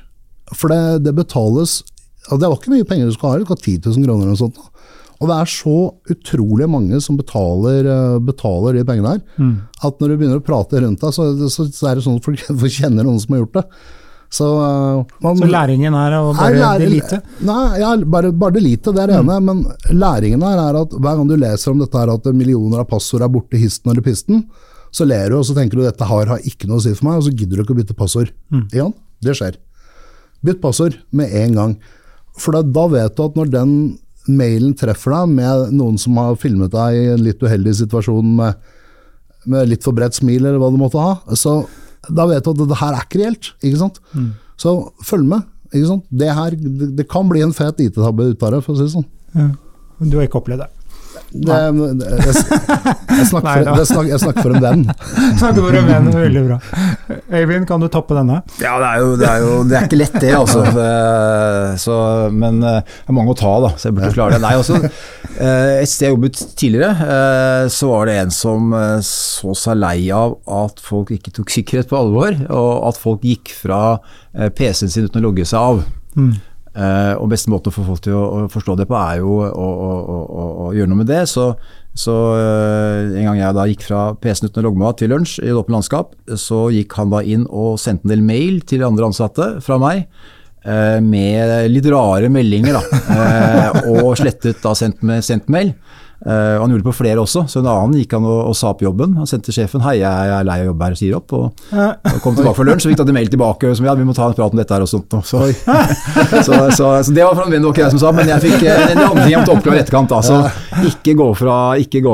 [0.53, 1.81] For det, det betales
[2.33, 4.31] og Det var ikke mye penger du skal ha, du skal 10 000 kroner eller
[4.33, 4.55] noe sånt.
[5.21, 5.75] Og det er så
[6.11, 9.53] utrolig mange som betaler, eh, betaler de pengene her, mm.
[9.87, 12.27] at når du begynner å prate rundt deg, så, så, så, er det sånn at
[12.27, 12.41] folk
[12.79, 13.65] kjenner noen som har gjort det.
[14.35, 14.45] Så,
[15.23, 17.19] man, så læringen er å bare lære, det?
[17.45, 19.29] Nei, ja, bare, bare det det er det mm.
[19.29, 19.37] ene.
[19.47, 19.61] Men
[19.95, 23.23] læringen her er at hver gang du leser om dette her at millioner av passord
[23.23, 24.43] er borte histen eller pisten,
[24.95, 27.07] så ler du og så tenker du dette har, har ikke noe å si for
[27.07, 28.33] meg, og så gidder du ikke å bytte passord.
[28.51, 28.65] Mm.
[28.75, 28.89] Ja,
[29.23, 29.59] det skjer.
[30.45, 31.77] Bytt passord med en gang.
[32.39, 33.71] For da vet du at når den
[34.27, 38.61] mailen treffer deg med noen som har filmet deg i en litt uheldig situasjon med,
[39.45, 41.59] med litt for bredt smil, eller hva du måtte ha, så
[42.09, 43.51] da vet du at det her er ikke reelt.
[43.65, 43.99] ikke sant?
[44.13, 44.31] Mm.
[44.61, 45.45] Så følg med.
[45.71, 46.07] ikke sant?
[46.09, 48.85] Det, her, det, det kan bli en fet IT-tabbe ut av det, for å si
[48.85, 49.07] det sånn.
[49.35, 49.49] Ja.
[50.03, 50.84] Du har ikke opplevd det?
[51.35, 51.75] Det, jeg,
[52.25, 54.83] jeg, snakker jeg, snakker, jeg, snakker for, en venn.
[55.41, 56.57] snakker for en venn, Veldig bra.
[57.35, 58.41] Øyvind, kan du toppe denne?
[58.61, 60.63] Ja, det er jo, det er, jo, det er ikke lett det, altså.
[61.85, 61.97] Så,
[62.33, 64.41] men eh, det er mange å ta, da, så jeg burde klare det.
[64.45, 64.91] Nei, også, altså,
[65.43, 68.73] eh, et sted jeg jobbet tidligere, eh, så var det en som
[69.05, 73.53] så seg lei av at folk ikke tok sikkerhet på alvor, og at folk gikk
[73.55, 73.97] fra
[74.33, 75.85] PC-en sin uten å logge seg av.
[76.15, 76.35] Mm.
[76.75, 79.69] Uh, og beste måten få folk til å, å forstå det på, er jo å,
[79.95, 81.21] å, å gjøre noe med det.
[81.31, 81.47] Så,
[81.95, 85.13] så uh, en gang jeg da gikk fra PC-en uten å logge meg av til
[85.13, 88.59] lunsj i et åpent landskap, så gikk han da inn og sendte en del mail
[88.67, 90.03] til andre ansatte fra meg.
[90.65, 93.01] Uh, med litt rare meldinger, da.
[93.93, 95.71] og slettet da sendt, sendt mail.
[96.23, 98.71] Uh, han gjorde det på flere også, så en annen gikk han og, og sa
[98.71, 99.17] opp jobben.
[99.19, 101.33] Han sendte sjefen 'hei, jeg er lei av å jobbe her', og sier opp.
[101.35, 104.15] Og, og kom tilbake for lunsj, så fikk han mail tilbake som ja, vi må
[104.15, 105.17] ta en prat om dette her og sånt.
[105.25, 105.43] Så,
[106.47, 108.83] så, så, så, det var en det ikke jeg som sa, men jeg fikk eh,
[108.95, 110.15] en andre ting jeg måtte oppklare i etterkant.
[110.15, 110.41] Altså,
[110.89, 111.59] ikke gå fra,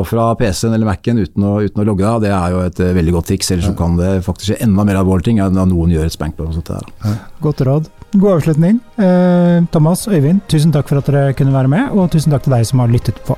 [0.09, 3.15] fra PC-en eller Mac-en uten, uten, å logge av, det er jo et uh, veldig
[3.17, 3.53] godt triks.
[3.53, 6.17] Ellers så kan det faktisk skje enda mer alvorlige ting enn at noen gjør et
[6.17, 7.17] spankball på og sånt der.
[7.41, 7.89] Godt råd.
[8.17, 8.81] God avslutning.
[8.99, 12.57] Uh, Thomas, Øyvind, tusen takk for at dere kunne være med, og tusen takk til
[12.57, 13.37] deg som har lyttet på.